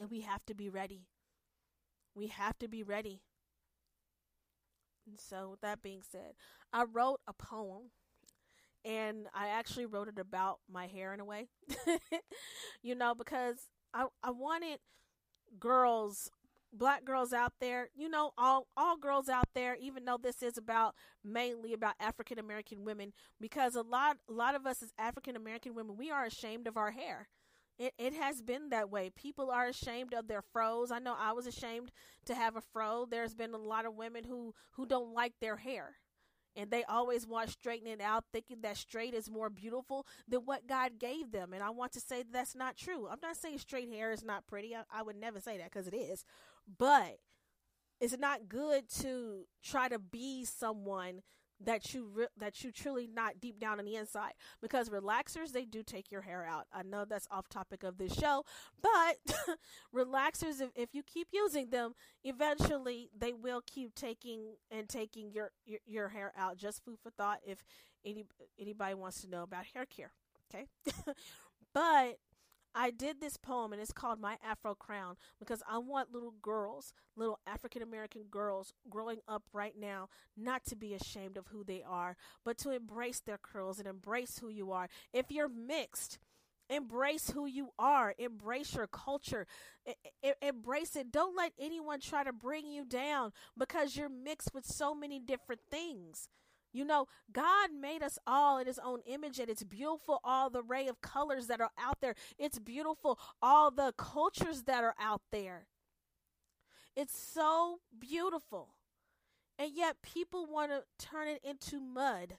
And 0.01 0.11
we 0.11 0.23
have 0.23 0.45
to 0.47 0.55
be 0.55 0.69
ready. 0.69 1.07
We 2.15 2.27
have 2.29 2.59
to 2.59 2.69
be 2.69 2.83
ready. 2.83 3.23
And 5.07 5.19
so, 5.21 5.51
with 5.51 5.61
that 5.61 5.83
being 5.83 6.03
said, 6.03 6.33
I 6.73 6.85
wrote 6.85 7.21
a 7.27 7.33
poem 7.33 7.91
and 8.85 9.27
I 9.35 9.49
actually 9.49 9.87
wrote 9.87 10.09
it 10.09 10.19
about 10.19 10.61
my 10.71 10.87
hair 10.87 11.13
in 11.15 11.21
a 11.21 11.25
way. 11.25 11.49
you 12.83 12.95
know, 12.95 13.15
because 13.15 13.69
I 13.93 14.07
I 14.23 14.31
wanted 14.31 14.79
girls 15.59 16.31
black 16.77 17.05
girls 17.05 17.33
out 17.33 17.55
there, 17.61 17.89
you 17.95 18.09
know, 18.09 18.33
all 18.37 18.67
all 18.77 18.97
girls 18.97 19.29
out 19.29 19.49
there, 19.55 19.77
even 19.81 20.05
though 20.05 20.19
this 20.19 20.43
is 20.43 20.59
about 20.59 20.95
mainly 21.25 21.73
about 21.73 21.95
African 22.01 22.39
American 22.39 22.85
women, 22.85 23.13
because 23.41 23.75
a 23.75 23.83
lot 23.83 24.19
a 24.29 24.33
lot 24.33 24.55
of 24.55 24.67
us 24.67 24.83
as 24.83 24.93
African 24.99 25.37
American 25.37 25.75
women, 25.75 25.97
we 25.97 26.11
are 26.11 26.25
ashamed 26.25 26.67
of 26.67 26.77
our 26.77 26.91
hair. 26.91 27.29
It 27.79 27.93
it 27.99 28.15
has 28.15 28.43
been 28.43 28.71
that 28.71 28.91
way. 28.91 29.11
People 29.11 29.51
are 29.51 29.67
ashamed 29.67 30.15
of 30.15 30.29
their 30.29 30.43
fros. 30.43 30.91
I 30.93 30.99
know 30.99 31.17
I 31.19 31.33
was 31.33 31.47
ashamed 31.47 31.91
to 32.27 32.35
have 32.35 32.57
a 32.57 32.61
fro. 32.61 33.07
There's 33.09 33.35
been 33.35 33.55
a 33.55 33.59
lot 33.59 33.87
of 33.87 33.95
women 33.95 34.25
who 34.25 34.55
who 34.73 34.87
don't 34.87 35.15
like 35.15 35.35
their 35.41 35.57
hair. 35.57 35.97
And 36.57 36.71
they 36.71 36.85
always 36.85 37.27
want 37.27 37.51
straightening 37.51 38.01
out, 38.01 38.27
thinking 38.33 38.61
that 38.61 38.77
straight 38.77 39.13
is 39.13 39.29
more 39.29 39.51
beautiful 39.51 40.07
than 40.29 40.43
what 40.43 40.69
God 40.69 41.01
gave 41.01 41.33
them. 41.33 41.53
And 41.53 41.65
I 41.65 41.71
want 41.71 41.91
to 41.95 42.01
say 42.01 42.19
that 42.19 42.33
that's 42.33 42.55
not 42.55 42.77
true. 42.77 43.09
I'm 43.09 43.19
not 43.21 43.37
saying 43.37 43.59
straight 43.59 43.89
hair 43.91 44.13
is 44.13 44.23
not 44.23 44.47
pretty. 44.47 44.73
I, 44.73 44.83
I 44.93 45.03
would 45.03 45.17
never 45.17 45.41
say 45.41 45.59
that 45.59 45.73
because 45.73 45.89
it 45.89 45.97
is. 45.97 46.25
But 46.79 47.19
it's 48.01 48.19
not 48.19 48.49
good 48.49 48.89
to 49.01 49.45
try 49.63 49.89
to 49.89 49.99
be 49.99 50.45
someone 50.45 51.23
that 51.61 51.95
you 51.95 52.11
re- 52.13 52.27
that 52.37 52.65
you 52.65 52.73
truly 52.73 53.07
not 53.07 53.41
deep 53.41 53.61
down 53.61 53.79
on 53.79 53.85
the 53.85 53.95
inside? 53.95 54.33
Because 54.61 54.89
relaxers 54.89 55.53
they 55.53 55.65
do 55.65 55.83
take 55.83 56.11
your 56.11 56.23
hair 56.23 56.45
out. 56.45 56.67
I 56.73 56.83
know 56.83 57.05
that's 57.05 57.29
off 57.31 57.49
topic 57.49 57.83
of 57.85 57.97
this 57.97 58.13
show 58.15 58.45
but 58.83 59.37
relaxers 59.95 60.61
if, 60.61 60.71
if 60.75 60.95
you 60.95 61.03
keep 61.03 61.29
using 61.33 61.71
them 61.71 61.95
eventually 62.25 63.09
they 63.17 63.33
will 63.33 63.63
keep 63.65 63.95
taking 63.95 64.57
and 64.71 64.89
taking 64.89 65.31
your, 65.31 65.53
your 65.65 65.81
your 65.87 66.09
hair 66.09 66.33
out. 66.37 66.57
Just 66.57 66.85
food 66.85 66.99
for 67.03 67.11
thought 67.11 67.39
if 67.47 67.63
any 68.05 68.25
anybody 68.59 68.95
wants 68.95 69.21
to 69.23 69.31
know 69.31 69.45
about 69.45 69.65
hair 69.73 69.87
care 69.87 70.13
okay? 70.53 70.67
But 71.73 72.19
I 72.75 72.91
did 72.91 73.21
this 73.21 73.37
poem 73.37 73.73
and 73.73 73.81
it's 73.81 73.93
called 73.93 74.21
My 74.21 74.37
Afro 74.45 74.75
Crown 74.75 75.17
because 75.39 75.63
I 75.69 75.79
want 75.79 76.13
little 76.13 76.35
girls, 76.43 76.93
little 77.17 77.39
African 77.47 77.83
American 77.83 78.25
girls 78.31 78.73
growing 78.91 79.19
up 79.29 79.45
right 79.53 79.75
now 79.79 80.09
not 80.37 80.65
to 80.67 80.77
be 80.77 80.95
ashamed 80.95 81.37
of 81.37 81.49
who 81.49 81.63
they 81.63 81.83
are, 81.83 82.17
but 82.45 82.59
to 82.59 82.71
embrace 82.71 83.21
their 83.21 83.39
curls 83.39 83.79
and 83.79 83.87
embrace 83.87 84.39
who 84.39 84.49
you 84.49 84.73
are. 84.73 84.89
If 85.13 85.31
you're 85.31 85.49
mixed, 85.49 86.19
embrace 86.69 87.31
who 87.31 87.47
you 87.47 87.71
are, 87.79 88.15
embrace 88.19 88.75
your 88.75 88.87
culture, 88.87 89.47
I- 89.87 89.97
I- 90.25 90.35
embrace 90.43 90.97
it. 90.97 91.13
Don't 91.13 91.37
let 91.37 91.53
anyone 91.59 92.01
try 92.01 92.25
to 92.25 92.33
bring 92.33 92.67
you 92.67 92.85
down 92.85 93.33
because 93.57 93.97
you're 93.97 94.09
mixed 94.09 94.53
with 94.53 94.67
so 94.67 94.95
many 94.95 95.21
different 95.21 95.61
things. 95.71 96.29
You 96.75 96.85
know, 96.85 97.07
God 97.33 97.71
made 97.73 98.03
us 98.03 98.19
all 98.27 98.59
in 98.59 98.67
his 98.67 98.81
own 98.81 99.01
image 99.07 99.39
and 99.39 99.49
it's 99.49 99.63
beautiful 99.63 100.21
all 100.25 100.51
the 100.51 100.61
array 100.61 100.89
of 100.89 101.01
colors 101.01 101.47
that 101.47 101.61
are 101.61 101.71
out 101.79 101.99
there. 102.03 102.17
It's 102.37 102.59
beautiful 102.59 103.19
all 103.41 103.71
the 103.71 103.95
cultures 103.97 104.65
that 104.65 104.83
are 104.83 104.97
out 105.01 105.23
there. 105.31 105.69
It's 106.97 107.17
so 107.17 107.79
beautiful. 107.97 108.75
And 109.57 109.71
yet 109.73 110.03
people 110.03 110.47
want 110.47 110.73
to 110.73 110.83
turn 110.99 111.29
it 111.29 111.41
into 111.45 111.79
mud. 111.79 112.39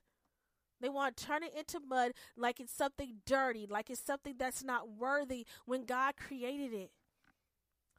They 0.82 0.90
want 0.90 1.16
to 1.16 1.26
turn 1.26 1.44
it 1.44 1.54
into 1.58 1.80
mud 1.80 2.12
like 2.36 2.60
it's 2.60 2.74
something 2.74 3.22
dirty, 3.26 3.66
like 3.70 3.90
it's 3.90 4.04
something 4.04 4.36
that's 4.38 4.66
not 4.66 4.90
worthy 4.90 5.46
when 5.66 5.86
God 5.86 6.16
created 6.18 6.74
it. 6.74 6.92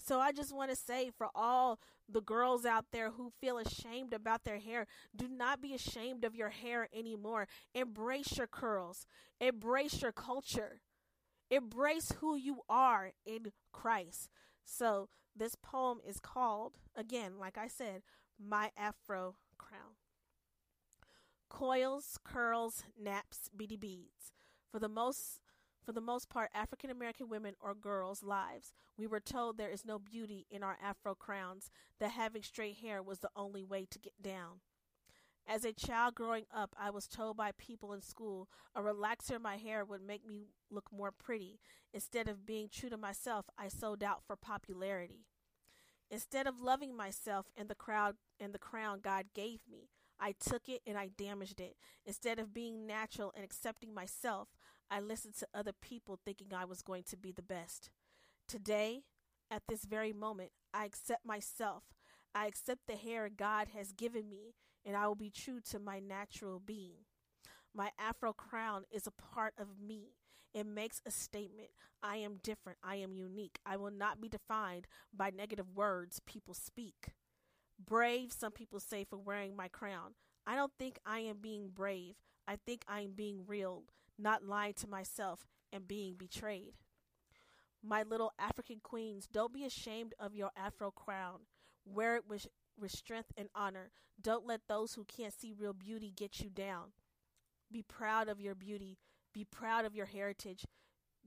So 0.07 0.21
I 0.21 0.31
just 0.31 0.55
want 0.55 0.71
to 0.71 0.77
say 0.77 1.11
for 1.11 1.29
all 1.35 1.81
the 2.09 2.21
girls 2.21 2.65
out 2.65 2.87
there 2.93 3.11
who 3.11 3.31
feel 3.41 3.59
ashamed 3.59 4.13
about 4.13 4.45
their 4.45 4.59
hair, 4.59 4.87
do 5.15 5.27
not 5.27 5.61
be 5.61 5.75
ashamed 5.75 6.25
of 6.25 6.37
your 6.37 6.51
hair 6.51 6.89
anymore. 6.97 7.49
Embrace 7.75 8.37
your 8.39 8.47
curls, 8.47 9.05
embrace 9.41 10.03
your 10.03 10.13
culture, 10.13 10.81
embrace 11.51 12.13
who 12.21 12.37
you 12.37 12.61
are 12.69 13.13
in 13.25 13.51
Christ. 13.73 14.31
So 14.65 15.09
this 15.35 15.57
poem 15.57 15.99
is 16.07 16.21
called, 16.21 16.75
again, 16.95 17.33
like 17.41 17.59
I 17.59 17.67
said, 17.67 18.03
My 18.39 18.71
Afro 18.77 19.35
Crown. 19.59 19.97
Coils, 21.49 22.17
curls, 22.23 22.85
naps, 23.01 23.51
beady 23.57 23.77
beads. 23.77 24.33
For 24.71 24.79
the 24.79 24.89
most 24.89 25.41
for 25.87 25.93
the 25.93 26.01
most 26.01 26.29
part, 26.29 26.51
African 26.53 26.91
American 26.91 27.29
women 27.29 27.55
or 27.61 27.73
girls' 27.73 28.25
lives, 28.25 28.75
we 28.99 29.07
were 29.07 29.21
told 29.21 29.57
there 29.57 29.71
is 29.71 29.85
no 29.85 30.01
beauty 30.01 30.45
in 30.51 30.65
our 30.65 30.77
afro 30.83 31.15
crowns, 31.15 31.71
that 32.01 32.11
having 32.11 32.43
straight 32.43 32.79
hair 32.79 33.01
was 33.01 33.21
the 33.21 33.31
only 33.37 33.63
way 33.63 33.87
to 33.89 34.01
get 34.01 34.21
down. 34.21 34.61
As 35.47 35.65
a 35.65 35.73
child 35.73 36.17
growing 36.17 36.47
up, 36.53 36.75
I 36.77 36.91
was 36.91 37.07
told 37.07 37.37
by 37.37 37.53
people 37.57 37.93
in 37.93 38.03
school 38.03 38.49
a 38.75 38.81
relaxer 38.81 39.37
in 39.37 39.43
my 39.43 39.59
hair 39.59 39.85
would 39.85 40.03
make 40.03 40.27
me 40.27 40.49
look 40.71 40.91
more 40.93 41.13
pretty. 41.13 41.61
Instead 41.95 42.27
of 42.27 42.45
being 42.45 42.69
true 42.69 42.91
to 42.91 42.97
myself, 42.97 43.47
I 43.57 43.69
sold 43.69 44.03
out 44.03 44.25
for 44.27 44.35
popularity. 44.35 45.25
Instead 46.11 46.49
of 46.49 46.61
loving 46.61 46.97
myself 46.97 47.47
and 47.57 47.69
the 47.69 47.77
crowd 47.77 48.17
and 48.41 48.53
the 48.53 48.59
crown 48.59 48.99
God 49.01 49.27
gave 49.35 49.61
me, 49.71 49.89
I 50.19 50.33
took 50.33 50.69
it 50.69 50.83
and 50.85 50.99
I 50.99 51.11
damaged 51.17 51.61
it. 51.61 51.77
Instead 52.05 52.41
of 52.41 52.55
being 52.55 52.87
natural 52.87 53.33
and 53.37 53.45
accepting 53.45 53.95
myself, 53.95 54.49
I 54.91 55.01
listened 55.01 55.35
to 55.37 55.49
other 55.55 55.73
people 55.73 56.19
thinking 56.25 56.49
I 56.55 56.65
was 56.65 56.83
going 56.83 57.03
to 57.05 57.17
be 57.17 57.33
the 57.33 57.43
best. 57.43 57.91
Today, 58.49 59.03
at 59.51 59.63
this 59.69 59.85
very 59.85 60.13
moment, 60.13 60.51
I 60.73 60.85
accept 60.85 61.27
myself. 61.27 61.85
I 62.35 62.47
accept 62.47 62.83
the 62.87 62.97
hair 62.97 63.29
God 63.29 63.69
has 63.77 63.93
given 63.93 64.29
me, 64.29 64.55
and 64.85 64.97
I 64.97 65.07
will 65.07 65.17
be 65.17 65.31
true 65.31 65.61
to 65.71 65.79
my 65.79 65.99
natural 65.99 66.61
being. 66.61 67.05
My 67.75 67.91
afro 67.99 68.33
crown 68.33 68.85
is 68.91 69.07
a 69.07 69.11
part 69.11 69.55
of 69.59 69.81
me. 69.81 70.15
It 70.55 70.67
makes 70.67 71.03
a 71.05 71.11
statement. 71.11 71.69
I 72.03 72.17
am 72.17 72.41
different. 72.43 72.79
I 72.83 72.97
am 72.97 73.13
unique. 73.13 73.59
I 73.67 73.77
will 73.77 73.91
not 73.91 74.21
be 74.21 74.29
defined 74.29 74.87
by 75.15 75.31
negative 75.31 75.75
words 75.75 76.21
people 76.25 76.55
speak. 76.55 77.09
Brave, 77.85 78.33
some 78.33 78.53
people 78.53 78.81
say, 78.81 79.05
for 79.05 79.19
wearing 79.19 79.55
my 79.55 79.69
crown. 79.69 80.15
I 80.47 80.57
don't 80.57 80.73
think 80.79 80.99
I 81.05 81.21
am 81.21 81.39
being 81.43 81.71
brave. 81.75 82.15
I 82.49 82.57
think 82.65 82.85
I 82.89 83.01
am 83.01 83.13
being 83.13 83.45
real 83.47 83.83
not 84.19 84.45
lying 84.45 84.75
to 84.75 84.89
myself 84.89 85.47
and 85.73 85.89
being 85.89 86.15
betrayed. 86.15 86.75
My 87.83 88.03
little 88.03 88.33
African 88.39 88.81
queens, 88.83 89.29
don't 89.31 89.53
be 89.53 89.65
ashamed 89.65 90.15
of 90.19 90.35
your 90.35 90.51
afro 90.57 90.91
crown. 90.91 91.41
Wear 91.85 92.17
it 92.17 92.25
with, 92.29 92.49
with 92.79 92.91
strength 92.91 93.33
and 93.37 93.49
honor. 93.55 93.91
Don't 94.21 94.47
let 94.47 94.63
those 94.69 94.95
who 94.95 95.05
can't 95.05 95.33
see 95.33 95.53
real 95.53 95.73
beauty 95.73 96.13
get 96.15 96.41
you 96.41 96.51
down. 96.51 96.93
Be 97.71 97.83
proud 97.83 98.29
of 98.29 98.41
your 98.41 98.55
beauty. 98.55 98.99
Be 99.33 99.45
proud 99.45 99.85
of 99.85 99.95
your 99.95 100.07
heritage. 100.07 100.65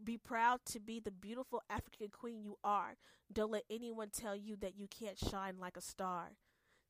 Be 0.04 0.17
proud 0.17 0.62
to 0.65 0.80
be 0.80 0.99
the 0.99 1.12
beautiful 1.12 1.62
African 1.69 2.10
queen 2.10 2.41
you 2.41 2.58
are. 2.63 2.95
Don't 3.32 3.52
let 3.52 3.63
anyone 3.69 4.10
tell 4.10 4.36
you 4.36 4.56
that 4.58 4.78
you 4.78 4.88
can't 4.88 5.19
shine 5.19 5.60
like 5.60 5.78
a 5.78 5.82
star. 5.82 6.32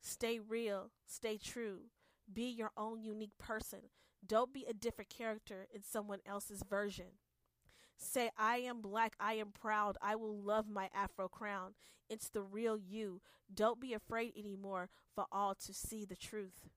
Stay 0.00 0.38
real. 0.38 0.90
Stay 1.06 1.36
true. 1.36 1.80
Be 2.32 2.44
your 2.48 2.70
own 2.76 3.02
unique 3.02 3.36
person. 3.38 3.80
Don't 4.26 4.52
be 4.52 4.64
a 4.68 4.74
different 4.74 5.10
character 5.10 5.66
in 5.74 5.82
someone 5.82 6.20
else's 6.26 6.62
version. 6.68 7.18
Say, 7.96 8.30
I 8.38 8.58
am 8.58 8.80
black, 8.80 9.14
I 9.20 9.34
am 9.34 9.52
proud, 9.52 9.98
I 10.00 10.16
will 10.16 10.36
love 10.36 10.68
my 10.68 10.88
afro 10.94 11.28
crown. 11.28 11.74
It's 12.08 12.28
the 12.28 12.42
real 12.42 12.78
you. 12.78 13.20
Don't 13.52 13.80
be 13.80 13.92
afraid 13.92 14.32
anymore 14.36 14.88
for 15.14 15.26
all 15.30 15.54
to 15.54 15.74
see 15.74 16.04
the 16.04 16.16
truth. 16.16 16.68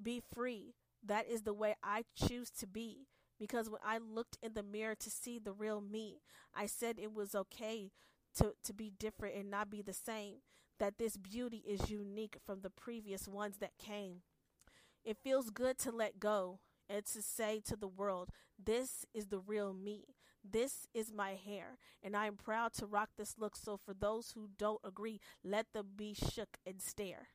Be 0.00 0.22
free. 0.34 0.74
That 1.04 1.28
is 1.28 1.42
the 1.42 1.54
way 1.54 1.74
I 1.82 2.04
choose 2.14 2.50
to 2.58 2.66
be. 2.66 3.06
Because 3.38 3.68
when 3.68 3.80
I 3.84 3.98
looked 3.98 4.38
in 4.42 4.54
the 4.54 4.62
mirror 4.62 4.94
to 4.94 5.10
see 5.10 5.38
the 5.38 5.52
real 5.52 5.80
me, 5.80 6.20
I 6.54 6.66
said 6.66 6.98
it 6.98 7.12
was 7.12 7.34
okay 7.34 7.90
to, 8.36 8.54
to 8.62 8.72
be 8.72 8.92
different 8.96 9.36
and 9.36 9.50
not 9.50 9.70
be 9.70 9.82
the 9.82 9.92
same. 9.92 10.36
That 10.78 10.98
this 10.98 11.16
beauty 11.16 11.62
is 11.66 11.90
unique 11.90 12.36
from 12.44 12.60
the 12.60 12.70
previous 12.70 13.28
ones 13.28 13.58
that 13.58 13.78
came. 13.78 14.22
It 15.04 15.16
feels 15.22 15.50
good 15.50 15.78
to 15.78 15.90
let 15.90 16.20
go 16.20 16.60
and 16.88 17.04
to 17.06 17.22
say 17.22 17.60
to 17.66 17.76
the 17.76 17.88
world, 17.88 18.30
This 18.62 19.04
is 19.14 19.26
the 19.26 19.38
real 19.38 19.72
me. 19.74 20.04
This 20.44 20.86
is 20.92 21.12
my 21.12 21.34
hair, 21.34 21.78
and 22.02 22.16
I 22.16 22.26
am 22.26 22.36
proud 22.36 22.72
to 22.74 22.86
rock 22.86 23.10
this 23.16 23.36
look. 23.38 23.56
So, 23.56 23.76
for 23.76 23.94
those 23.94 24.32
who 24.32 24.48
don't 24.58 24.80
agree, 24.84 25.20
let 25.44 25.72
them 25.72 25.90
be 25.96 26.14
shook 26.14 26.56
and 26.66 26.82
stare. 26.82 27.28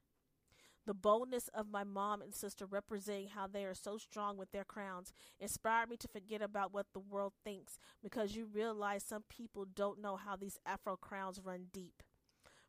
The 0.85 0.93
boldness 0.93 1.49
of 1.49 1.69
my 1.69 1.83
mom 1.83 2.21
and 2.21 2.33
sister 2.33 2.65
representing 2.65 3.27
how 3.27 3.47
they 3.47 3.65
are 3.65 3.73
so 3.73 3.97
strong 3.97 4.37
with 4.37 4.51
their 4.51 4.63
crowns 4.63 5.11
inspired 5.37 5.89
me 5.89 5.97
to 5.97 6.07
forget 6.07 6.41
about 6.41 6.73
what 6.73 6.87
the 6.93 6.99
world 6.99 7.33
thinks 7.43 7.77
because 8.01 8.35
you 8.37 8.45
realize 8.45 9.03
some 9.03 9.23
people 9.29 9.65
don't 9.65 10.01
know 10.01 10.15
how 10.15 10.37
these 10.37 10.57
afro 10.65 10.95
crowns 10.95 11.41
run 11.43 11.67
deep. 11.73 12.03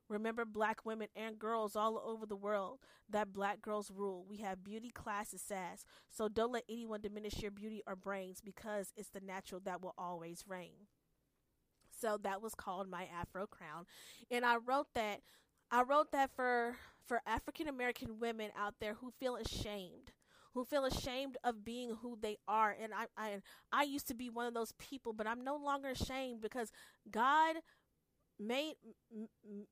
Remember, 0.09 0.45
black 0.45 0.85
women 0.87 1.09
and 1.15 1.39
girls 1.39 1.77
all 1.77 1.99
over 2.05 2.27
the 2.27 2.37
world, 2.37 2.79
that 3.11 3.33
black 3.33 3.61
girls 3.63 3.91
rule. 3.91 4.25
We 4.29 4.39
have 4.39 4.65
beauty 4.65 4.91
classes, 4.91 5.43
sass. 5.43 5.85
So 6.11 6.29
don't 6.29 6.53
let 6.53 6.65
anyone 6.69 7.01
diminish 7.01 7.41
your 7.43 7.51
beauty 7.51 7.83
or 7.87 7.97
brains 7.97 8.41
because 8.41 8.93
it's 8.97 9.11
the 9.11 9.21
natural 9.21 9.61
that 9.65 9.83
will 9.83 9.95
always 9.99 10.45
reign. 10.49 10.87
So 11.91 12.19
that 12.23 12.43
was 12.43 12.55
called 12.55 12.89
my 12.89 13.07
Afro 13.13 13.47
Crown. 13.47 13.85
And 14.31 14.45
I 14.45 14.57
wrote 14.57 14.89
that 14.95 15.21
I 15.71 15.83
wrote 15.83 16.13
that 16.13 16.31
for 16.35 16.77
for 17.07 17.21
African 17.27 17.69
American 17.69 18.19
women 18.21 18.51
out 18.57 18.75
there 18.81 18.95
who 18.95 19.11
feel 19.11 19.37
ashamed 19.37 20.13
who 20.55 20.65
feel 20.65 20.85
ashamed 20.87 21.37
of 21.45 21.65
being 21.65 21.95
who 22.01 22.19
they 22.21 22.37
are 22.49 22.75
and 22.81 22.93
I, 22.95 23.07
I 23.17 23.41
I 23.73 23.83
used 23.85 24.09
to 24.09 24.15
be 24.15 24.31
one 24.31 24.47
of 24.47 24.55
those 24.55 24.73
people 24.79 25.13
but 25.13 25.27
I'm 25.27 25.45
no 25.45 25.57
longer 25.57 25.89
ashamed 25.89 26.41
because 26.41 26.71
God 27.11 27.57
made 28.39 28.75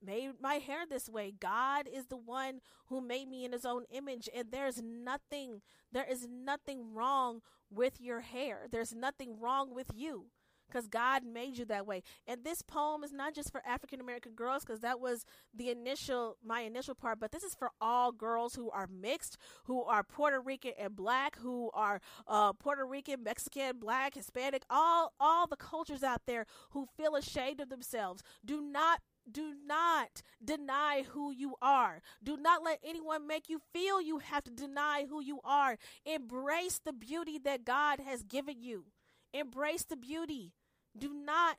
made 0.04 0.32
my 0.40 0.54
hair 0.54 0.80
this 0.88 1.08
way. 1.08 1.32
God 1.38 1.86
is 1.92 2.06
the 2.06 2.16
one 2.16 2.60
who 2.88 3.00
made 3.00 3.28
me 3.28 3.44
in 3.44 3.52
his 3.52 3.64
own 3.64 3.84
image 3.90 4.28
and 4.34 4.48
there's 4.50 4.82
nothing 4.82 5.62
there 5.92 6.06
is 6.08 6.26
nothing 6.28 6.92
wrong 6.94 7.40
with 7.70 8.00
your 8.00 8.20
hair. 8.20 8.66
There's 8.70 8.94
nothing 8.94 9.38
wrong 9.40 9.74
with 9.74 9.90
you 9.94 10.26
because 10.68 10.86
God 10.86 11.24
made 11.24 11.58
you 11.58 11.64
that 11.66 11.86
way. 11.86 12.02
And 12.26 12.44
this 12.44 12.62
poem 12.62 13.04
is 13.04 13.12
not 13.12 13.34
just 13.34 13.50
for 13.50 13.62
African 13.66 14.00
American 14.00 14.32
girls 14.32 14.64
because 14.64 14.80
that 14.80 15.00
was 15.00 15.24
the 15.54 15.70
initial 15.70 16.36
my 16.44 16.60
initial 16.60 16.94
part, 16.94 17.20
but 17.20 17.32
this 17.32 17.42
is 17.42 17.54
for 17.54 17.70
all 17.80 18.12
girls 18.12 18.54
who 18.54 18.70
are 18.70 18.86
mixed, 18.86 19.36
who 19.64 19.82
are 19.84 20.02
Puerto 20.02 20.40
Rican 20.40 20.72
and 20.78 20.94
black, 20.96 21.36
who 21.38 21.70
are 21.74 22.00
uh, 22.26 22.52
Puerto 22.52 22.84
Rican, 22.84 23.22
Mexican, 23.22 23.78
black, 23.78 24.14
Hispanic, 24.14 24.64
all 24.70 25.12
all 25.20 25.46
the 25.46 25.56
cultures 25.56 26.02
out 26.02 26.22
there 26.26 26.46
who 26.70 26.86
feel 26.96 27.16
ashamed 27.16 27.60
of 27.60 27.68
themselves. 27.68 28.22
Do 28.44 28.60
not 28.60 29.00
do 29.30 29.54
not 29.66 30.22
deny 30.44 31.04
who 31.10 31.32
you 31.32 31.56
are. 31.60 32.00
Do 32.22 32.36
not 32.36 32.62
let 32.62 32.78
anyone 32.84 33.26
make 33.26 33.48
you 33.48 33.60
feel 33.72 34.00
you 34.00 34.18
have 34.18 34.44
to 34.44 34.50
deny 34.52 35.06
who 35.08 35.20
you 35.20 35.40
are. 35.44 35.78
Embrace 36.04 36.80
the 36.84 36.92
beauty 36.92 37.38
that 37.38 37.64
God 37.64 38.00
has 38.00 38.22
given 38.22 38.62
you. 38.62 38.86
Embrace 39.32 39.84
the 39.84 39.96
beauty. 39.96 40.52
Do 40.96 41.12
not 41.12 41.56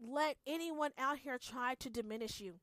let 0.00 0.36
anyone 0.46 0.92
out 0.98 1.18
here 1.18 1.38
try 1.38 1.74
to 1.76 1.90
diminish 1.90 2.40
you. 2.40 2.60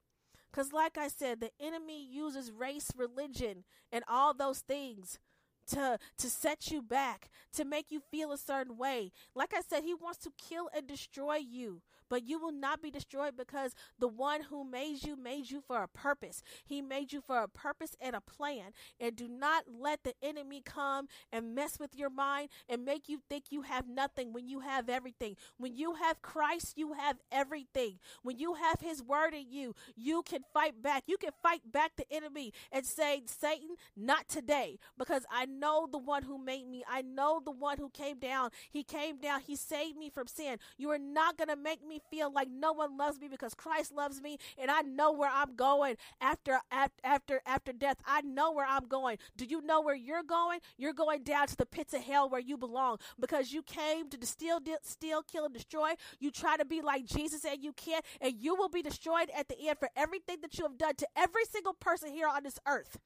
Because, 0.51 0.71
like 0.71 0.97
I 0.97 1.07
said, 1.07 1.39
the 1.39 1.51
enemy 1.59 2.05
uses 2.05 2.51
race, 2.51 2.91
religion, 2.95 3.63
and 3.91 4.03
all 4.07 4.33
those 4.33 4.59
things 4.59 5.19
to 5.67 5.97
to 6.17 6.29
set 6.29 6.69
you 6.71 6.81
back, 6.81 7.29
to 7.53 7.65
make 7.65 7.89
you 7.89 8.01
feel 8.11 8.31
a 8.31 8.37
certain 8.37 8.77
way. 8.77 9.11
Like 9.35 9.53
I 9.53 9.61
said, 9.61 9.83
he 9.83 9.93
wants 9.93 10.19
to 10.19 10.31
kill 10.37 10.69
and 10.75 10.87
destroy 10.87 11.37
you 11.37 11.81
but 12.09 12.27
you 12.27 12.39
will 12.39 12.51
not 12.51 12.81
be 12.81 12.91
destroyed 12.91 13.35
because 13.37 13.73
the 13.99 14.07
one 14.07 14.43
who 14.43 14.63
made 14.63 15.03
you 15.03 15.15
made 15.15 15.49
you 15.51 15.61
for 15.65 15.83
a 15.83 15.87
purpose. 15.87 16.43
He 16.65 16.81
made 16.81 17.13
you 17.13 17.21
for 17.21 17.39
a 17.39 17.47
purpose 17.47 17.95
and 18.01 18.15
a 18.15 18.21
plan. 18.21 18.71
And 18.99 19.15
do 19.15 19.27
not 19.27 19.65
let 19.79 20.03
the 20.03 20.13
enemy 20.21 20.61
come 20.63 21.07
and 21.31 21.55
mess 21.55 21.79
with 21.79 21.95
your 21.95 22.09
mind 22.09 22.49
and 22.69 22.85
make 22.85 23.09
you 23.09 23.19
think 23.29 23.45
you 23.49 23.63
have 23.63 23.87
nothing 23.87 24.33
when 24.33 24.47
you 24.47 24.61
have 24.61 24.89
everything. 24.89 25.35
When 25.57 25.75
you 25.75 25.95
have 25.95 26.21
Christ, 26.21 26.73
you 26.77 26.93
have 26.93 27.17
everything. 27.31 27.99
When 28.21 28.37
you 28.37 28.55
have 28.55 28.81
his 28.81 29.01
word 29.03 29.33
in 29.33 29.51
you, 29.51 29.75
you 29.95 30.21
can 30.23 30.41
fight 30.53 30.81
back. 30.81 31.03
You 31.07 31.17
can 31.17 31.31
fight 31.41 31.71
back 31.71 31.93
the 31.97 32.05
enemy 32.11 32.53
and 32.71 32.85
say, 32.85 33.21
Satan, 33.25 33.75
not 33.95 34.27
today, 34.27 34.79
because 34.97 35.23
I 35.31 35.45
know 35.45 35.87
the 35.91 35.97
one 35.97 36.23
who 36.23 36.37
made 36.37 36.67
me. 36.67 36.83
I 36.89 37.01
know 37.01 37.41
the 37.43 37.51
one 37.51 37.77
who 37.77 37.89
came 37.89 38.19
down. 38.19 38.49
He 38.69 38.83
came 38.83 39.17
down. 39.17 39.41
He 39.41 39.55
saved 39.55 39.97
me 39.97 40.09
from 40.09 40.27
sin. 40.27 40.57
You 40.77 40.89
are 40.91 40.99
not 40.99 41.37
going 41.37 41.49
to 41.49 41.55
make 41.55 41.85
me 41.85 41.92
feel 42.09 42.31
like 42.31 42.49
no 42.49 42.73
one 42.73 42.97
loves 42.97 43.19
me 43.19 43.27
because 43.27 43.53
Christ 43.53 43.93
loves 43.93 44.21
me 44.21 44.37
and 44.57 44.69
I 44.69 44.81
know 44.81 45.11
where 45.11 45.31
I'm 45.33 45.55
going 45.55 45.97
after 46.21 46.59
after 46.71 47.41
after 47.45 47.73
death. 47.73 47.97
I 48.05 48.21
know 48.21 48.51
where 48.51 48.67
I'm 48.67 48.87
going. 48.87 49.17
Do 49.35 49.45
you 49.45 49.61
know 49.61 49.81
where 49.81 49.95
you're 49.95 50.23
going? 50.23 50.59
You're 50.77 50.93
going 50.93 51.23
down 51.23 51.47
to 51.47 51.55
the 51.55 51.65
pits 51.65 51.93
of 51.93 52.01
hell 52.01 52.29
where 52.29 52.41
you 52.41 52.57
belong 52.57 52.97
because 53.19 53.51
you 53.53 53.63
came 53.63 54.09
to 54.09 54.25
steal, 54.25 54.59
steal, 54.83 55.23
kill, 55.23 55.45
and 55.45 55.53
destroy. 55.53 55.93
You 56.19 56.31
try 56.31 56.57
to 56.57 56.65
be 56.65 56.81
like 56.81 57.05
Jesus 57.05 57.45
and 57.45 57.63
you 57.63 57.73
can't, 57.73 58.05
and 58.21 58.33
you 58.39 58.55
will 58.55 58.69
be 58.69 58.81
destroyed 58.81 59.29
at 59.35 59.47
the 59.47 59.59
end 59.67 59.79
for 59.79 59.89
everything 59.95 60.37
that 60.41 60.57
you 60.57 60.65
have 60.65 60.77
done 60.77 60.95
to 60.95 61.07
every 61.15 61.45
single 61.45 61.73
person 61.73 62.11
here 62.11 62.27
on 62.27 62.43
this 62.43 62.59
earth. 62.67 62.97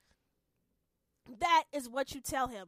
That 1.40 1.64
is 1.74 1.90
what 1.90 2.16
you 2.16 2.22
tell 2.22 2.48
him. 2.48 2.68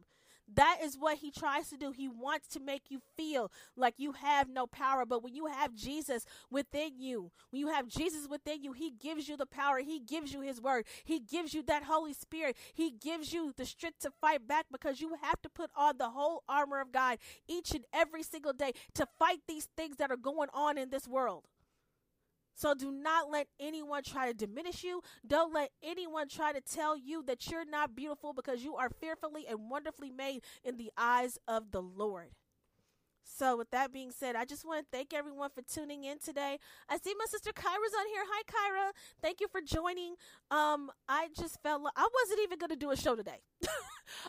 That 0.54 0.78
is 0.82 0.96
what 0.98 1.18
he 1.18 1.30
tries 1.30 1.68
to 1.68 1.76
do. 1.76 1.92
He 1.92 2.08
wants 2.08 2.48
to 2.48 2.60
make 2.60 2.84
you 2.88 3.00
feel 3.16 3.52
like 3.76 3.94
you 3.98 4.12
have 4.12 4.48
no 4.48 4.66
power. 4.66 5.04
But 5.06 5.22
when 5.22 5.34
you 5.34 5.46
have 5.46 5.74
Jesus 5.74 6.24
within 6.50 6.98
you, 6.98 7.30
when 7.50 7.60
you 7.60 7.68
have 7.68 7.86
Jesus 7.88 8.26
within 8.28 8.62
you, 8.62 8.72
he 8.72 8.90
gives 8.90 9.28
you 9.28 9.36
the 9.36 9.46
power. 9.46 9.78
He 9.78 10.00
gives 10.00 10.32
you 10.32 10.40
his 10.40 10.60
word. 10.60 10.86
He 11.04 11.20
gives 11.20 11.54
you 11.54 11.62
that 11.64 11.84
Holy 11.84 12.12
Spirit. 12.12 12.56
He 12.74 12.90
gives 12.90 13.32
you 13.32 13.52
the 13.56 13.66
strength 13.66 14.00
to 14.00 14.10
fight 14.20 14.46
back 14.48 14.66
because 14.70 15.00
you 15.00 15.16
have 15.22 15.40
to 15.42 15.48
put 15.48 15.70
on 15.76 15.98
the 15.98 16.10
whole 16.10 16.42
armor 16.48 16.80
of 16.80 16.92
God 16.92 17.18
each 17.48 17.72
and 17.72 17.84
every 17.92 18.22
single 18.22 18.52
day 18.52 18.72
to 18.94 19.06
fight 19.18 19.40
these 19.46 19.68
things 19.76 19.96
that 19.96 20.10
are 20.10 20.16
going 20.16 20.48
on 20.52 20.78
in 20.78 20.90
this 20.90 21.06
world. 21.06 21.44
So 22.54 22.74
do 22.74 22.90
not 22.92 23.30
let 23.30 23.48
anyone 23.58 24.02
try 24.02 24.28
to 24.28 24.34
diminish 24.34 24.84
you. 24.84 25.02
Don't 25.26 25.52
let 25.52 25.70
anyone 25.82 26.28
try 26.28 26.52
to 26.52 26.60
tell 26.60 26.96
you 26.96 27.22
that 27.24 27.50
you're 27.50 27.64
not 27.64 27.96
beautiful 27.96 28.32
because 28.32 28.62
you 28.62 28.76
are 28.76 28.90
fearfully 28.90 29.46
and 29.48 29.70
wonderfully 29.70 30.10
made 30.10 30.42
in 30.62 30.76
the 30.76 30.90
eyes 30.96 31.38
of 31.48 31.70
the 31.70 31.82
Lord. 31.82 32.30
So, 33.36 33.56
with 33.56 33.70
that 33.70 33.92
being 33.92 34.10
said, 34.10 34.36
I 34.36 34.44
just 34.44 34.66
want 34.66 34.80
to 34.80 34.86
thank 34.96 35.14
everyone 35.14 35.50
for 35.54 35.62
tuning 35.62 36.04
in 36.04 36.18
today. 36.18 36.58
I 36.88 36.98
see 36.98 37.14
my 37.18 37.24
sister 37.28 37.52
Kyra's 37.52 37.94
on 37.98 38.06
here. 38.08 38.22
Hi, 38.26 38.42
Kyra. 38.42 38.90
Thank 39.22 39.40
you 39.40 39.48
for 39.48 39.60
joining. 39.60 40.14
Um, 40.50 40.90
I 41.08 41.28
just 41.36 41.62
felt 41.62 41.82
like 41.82 41.94
I 41.96 42.06
wasn't 42.22 42.40
even 42.42 42.58
going 42.58 42.70
to 42.70 42.76
do 42.76 42.90
a 42.90 42.96
show 42.96 43.14
today. 43.14 43.40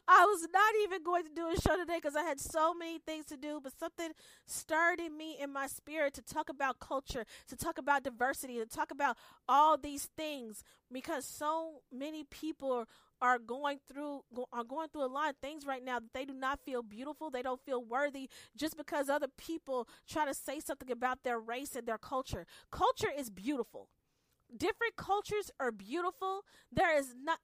I 0.07 0.25
was 0.25 0.47
not 0.53 0.73
even 0.83 1.03
going 1.03 1.23
to 1.23 1.33
do 1.33 1.49
a 1.49 1.59
show 1.59 1.75
today 1.77 1.97
because 1.97 2.15
I 2.15 2.23
had 2.23 2.39
so 2.39 2.73
many 2.73 2.99
things 2.99 3.25
to 3.27 3.37
do, 3.37 3.59
but 3.61 3.73
something 3.77 4.11
stirred 4.45 4.99
in 4.99 5.17
me 5.17 5.35
in 5.41 5.51
my 5.51 5.67
spirit 5.67 6.13
to 6.13 6.21
talk 6.21 6.49
about 6.49 6.79
culture, 6.79 7.25
to 7.47 7.55
talk 7.55 7.77
about 7.77 8.03
diversity, 8.03 8.57
to 8.59 8.65
talk 8.65 8.91
about 8.91 9.17
all 9.49 9.77
these 9.77 10.09
things 10.15 10.63
because 10.91 11.25
so 11.25 11.81
many 11.91 12.23
people 12.23 12.85
are 13.21 13.37
going 13.39 13.79
through 13.87 14.21
are 14.51 14.63
going 14.63 14.87
through 14.89 15.05
a 15.05 15.07
lot 15.07 15.29
of 15.29 15.35
things 15.37 15.65
right 15.65 15.83
now 15.83 15.99
that 15.99 16.13
they 16.13 16.25
do 16.25 16.33
not 16.33 16.59
feel 16.65 16.81
beautiful 16.81 17.29
they 17.29 17.41
don't 17.41 17.61
feel 17.65 17.83
worthy 17.83 18.29
just 18.55 18.77
because 18.77 19.09
other 19.09 19.27
people 19.37 19.87
try 20.09 20.25
to 20.25 20.33
say 20.33 20.59
something 20.59 20.91
about 20.91 21.23
their 21.23 21.39
race 21.39 21.75
and 21.75 21.87
their 21.87 21.97
culture. 21.97 22.45
Culture 22.71 23.11
is 23.15 23.29
beautiful. 23.29 23.89
Different 24.55 24.95
cultures 24.97 25.49
are 25.59 25.71
beautiful. 25.71 26.43
There 26.71 26.97
is 26.97 27.15
not 27.21 27.39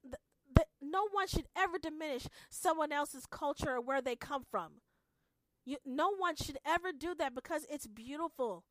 no 0.82 1.07
one 1.11 1.28
should 1.28 1.47
ever 1.55 1.78
diminish 1.78 2.28
someone 2.49 2.91
else's 2.91 3.25
culture 3.25 3.75
or 3.75 3.82
where 3.82 4.01
they 4.01 4.15
come 4.15 4.43
from. 4.49 4.82
You, 5.65 5.78
no 5.86 6.15
one 6.15 6.36
should 6.36 6.57
ever 6.65 6.91
do 6.97 7.13
that 7.15 7.36
because 7.36 7.65
it's 7.69 7.88
beautiful. 7.88 8.63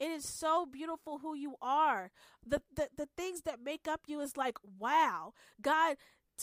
It 0.00 0.10
is 0.10 0.24
so 0.24 0.64
beautiful 0.64 1.18
who 1.18 1.34
you 1.34 1.56
are. 1.60 2.10
The, 2.46 2.62
the 2.74 2.88
the 2.96 3.08
things 3.16 3.42
that 3.42 3.60
make 3.62 3.88
up 3.88 4.02
you 4.06 4.20
is 4.20 4.36
like, 4.36 4.56
wow, 4.78 5.32
God 5.60 5.96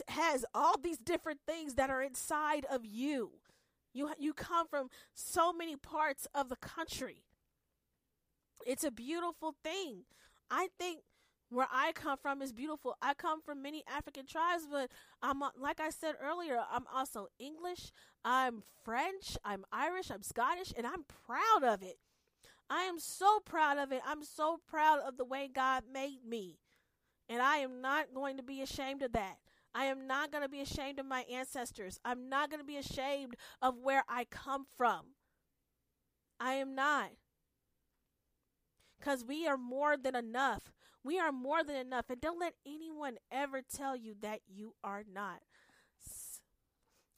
has 0.09 0.45
all 0.53 0.77
these 0.77 0.97
different 0.97 1.39
things 1.47 1.75
that 1.75 1.89
are 1.89 2.01
inside 2.01 2.65
of 2.69 2.85
you. 2.85 3.31
You 3.93 4.11
you 4.19 4.33
come 4.33 4.67
from 4.67 4.89
so 5.13 5.53
many 5.53 5.75
parts 5.75 6.27
of 6.33 6.49
the 6.49 6.57
country. 6.57 7.23
It's 8.65 8.83
a 8.83 8.91
beautiful 8.91 9.55
thing. 9.63 10.03
I 10.49 10.69
think 10.77 10.99
where 11.49 11.67
I 11.71 11.91
come 11.93 12.17
from 12.17 12.41
is 12.41 12.51
beautiful. 12.51 12.97
I 13.01 13.13
come 13.13 13.41
from 13.41 13.61
many 13.61 13.83
African 13.87 14.25
tribes, 14.25 14.67
but 14.69 14.89
I'm 15.21 15.41
uh, 15.41 15.49
like 15.57 15.79
I 15.79 15.89
said 15.89 16.15
earlier, 16.21 16.59
I'm 16.71 16.85
also 16.93 17.27
English, 17.39 17.91
I'm 18.23 18.63
French, 18.83 19.37
I'm 19.43 19.63
Irish, 19.71 20.11
I'm 20.11 20.23
Scottish, 20.23 20.73
and 20.75 20.85
I'm 20.85 21.05
proud 21.25 21.63
of 21.63 21.81
it. 21.81 21.97
I 22.69 22.83
am 22.83 22.99
so 22.99 23.39
proud 23.39 23.77
of 23.77 23.91
it. 23.91 24.01
I'm 24.05 24.23
so 24.23 24.59
proud 24.67 24.99
of 24.99 25.17
the 25.17 25.25
way 25.25 25.47
God 25.53 25.83
made 25.91 26.25
me. 26.27 26.57
And 27.29 27.41
I 27.41 27.57
am 27.57 27.81
not 27.81 28.13
going 28.13 28.37
to 28.37 28.43
be 28.43 28.61
ashamed 28.61 29.01
of 29.01 29.13
that. 29.13 29.37
I 29.75 29.85
am 29.85 30.07
not 30.07 30.31
going 30.31 30.41
to 30.41 30.49
be 30.49 30.61
ashamed 30.61 30.99
of 30.99 31.05
my 31.05 31.25
ancestors. 31.29 31.99
I'm 32.05 32.29
not 32.29 32.49
going 32.49 32.61
to 32.61 32.65
be 32.65 32.77
ashamed 32.77 33.35
of 33.61 33.75
where 33.77 34.05
I 34.07 34.23
come 34.23 34.65
from. 34.77 35.01
I 36.39 36.53
am 36.53 36.73
not. 36.75 37.09
Because 38.97 39.25
we 39.25 39.45
are 39.45 39.57
more 39.57 39.97
than 39.97 40.15
enough. 40.15 40.71
We 41.03 41.19
are 41.19 41.33
more 41.33 41.61
than 41.61 41.75
enough. 41.75 42.05
And 42.09 42.21
don't 42.21 42.39
let 42.39 42.53
anyone 42.65 43.17
ever 43.29 43.61
tell 43.61 43.97
you 43.97 44.15
that 44.21 44.39
you 44.47 44.75
are 44.81 45.03
not. 45.13 45.41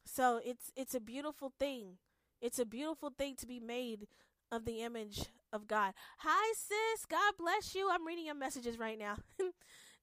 So 0.05 0.41
it's 0.43 0.71
it's 0.75 0.95
a 0.95 0.99
beautiful 0.99 1.53
thing. 1.59 1.97
It's 2.41 2.57
a 2.57 2.65
beautiful 2.65 3.11
thing 3.15 3.35
to 3.35 3.45
be 3.45 3.59
made 3.59 4.07
of 4.51 4.65
the 4.65 4.81
image 4.81 5.25
of 5.53 5.67
God. 5.67 5.93
Hi 6.19 6.53
sis, 6.55 7.05
God 7.05 7.33
bless 7.37 7.75
you. 7.75 7.89
I'm 7.91 8.05
reading 8.05 8.25
your 8.25 8.35
messages 8.35 8.79
right 8.79 8.97
now. 8.97 9.17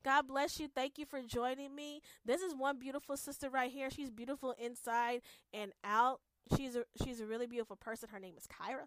God 0.04 0.28
bless 0.28 0.60
you. 0.60 0.68
Thank 0.68 0.98
you 0.98 1.06
for 1.06 1.22
joining 1.22 1.74
me. 1.74 2.02
This 2.24 2.42
is 2.42 2.54
one 2.54 2.78
beautiful 2.78 3.16
sister 3.16 3.48
right 3.48 3.70
here. 3.70 3.90
She's 3.90 4.10
beautiful 4.10 4.54
inside 4.62 5.22
and 5.52 5.72
out. 5.82 6.20
She's 6.54 6.76
a 6.76 6.84
she's 7.02 7.20
a 7.20 7.26
really 7.26 7.46
beautiful 7.46 7.76
person. 7.76 8.10
Her 8.12 8.18
name 8.18 8.34
is 8.36 8.46
Kyra. 8.46 8.84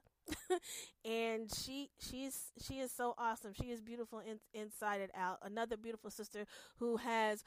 and 1.06 1.52
she 1.52 1.90
she's 2.00 2.52
she 2.64 2.76
is 2.76 2.92
so 2.92 3.16
awesome. 3.18 3.54
She 3.54 3.72
is 3.72 3.82
beautiful 3.82 4.20
in, 4.20 4.40
inside 4.54 5.02
and 5.02 5.10
out. 5.16 5.40
Another 5.42 5.76
beautiful 5.76 6.12
sister 6.12 6.46
who 6.78 6.98
has 6.98 7.44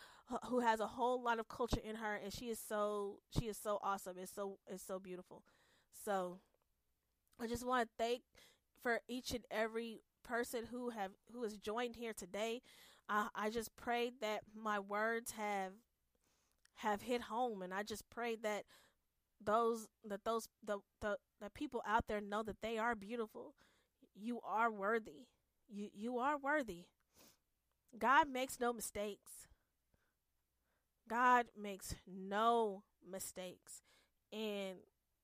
who 0.48 0.60
has 0.60 0.80
a 0.80 0.88
whole 0.88 1.22
lot 1.22 1.38
of 1.38 1.48
culture 1.48 1.80
in 1.84 1.96
her 1.96 2.16
and 2.16 2.32
she 2.32 2.46
is 2.46 2.58
so 2.58 3.20
she 3.38 3.46
is 3.46 3.56
so 3.56 3.78
awesome. 3.84 4.16
It's 4.20 4.34
so 4.34 4.58
it's 4.66 4.84
so 4.84 4.98
beautiful. 4.98 5.44
So 6.04 6.38
I 7.40 7.46
just 7.46 7.64
want 7.64 7.88
to 7.88 8.04
thank 8.04 8.22
for 8.82 9.00
each 9.06 9.30
and 9.30 9.44
every 9.48 10.00
person 10.24 10.66
who 10.70 10.90
have 10.90 11.12
who 11.32 11.42
has 11.44 11.56
joined 11.56 11.96
here 11.96 12.12
today. 12.12 12.62
I, 13.10 13.28
I 13.34 13.50
just 13.50 13.74
pray 13.76 14.12
that 14.20 14.42
my 14.56 14.78
words 14.78 15.32
have 15.32 15.72
have 16.76 17.02
hit 17.02 17.22
home 17.22 17.60
and 17.60 17.74
I 17.74 17.82
just 17.82 18.08
pray 18.08 18.36
that 18.36 18.64
those 19.44 19.88
that 20.04 20.24
those 20.24 20.48
the 20.64 20.78
the, 21.00 21.16
the 21.40 21.50
people 21.50 21.82
out 21.86 22.06
there 22.06 22.20
know 22.20 22.42
that 22.44 22.62
they 22.62 22.78
are 22.78 22.94
beautiful. 22.94 23.54
You 24.14 24.40
are 24.46 24.70
worthy. 24.70 25.26
You 25.68 25.88
you 25.92 26.18
are 26.18 26.38
worthy. 26.38 26.84
God 27.98 28.28
makes 28.28 28.60
no 28.60 28.72
mistakes. 28.72 29.48
God 31.08 31.46
makes 31.60 31.96
no 32.06 32.84
mistakes. 33.10 33.82
And 34.32 34.76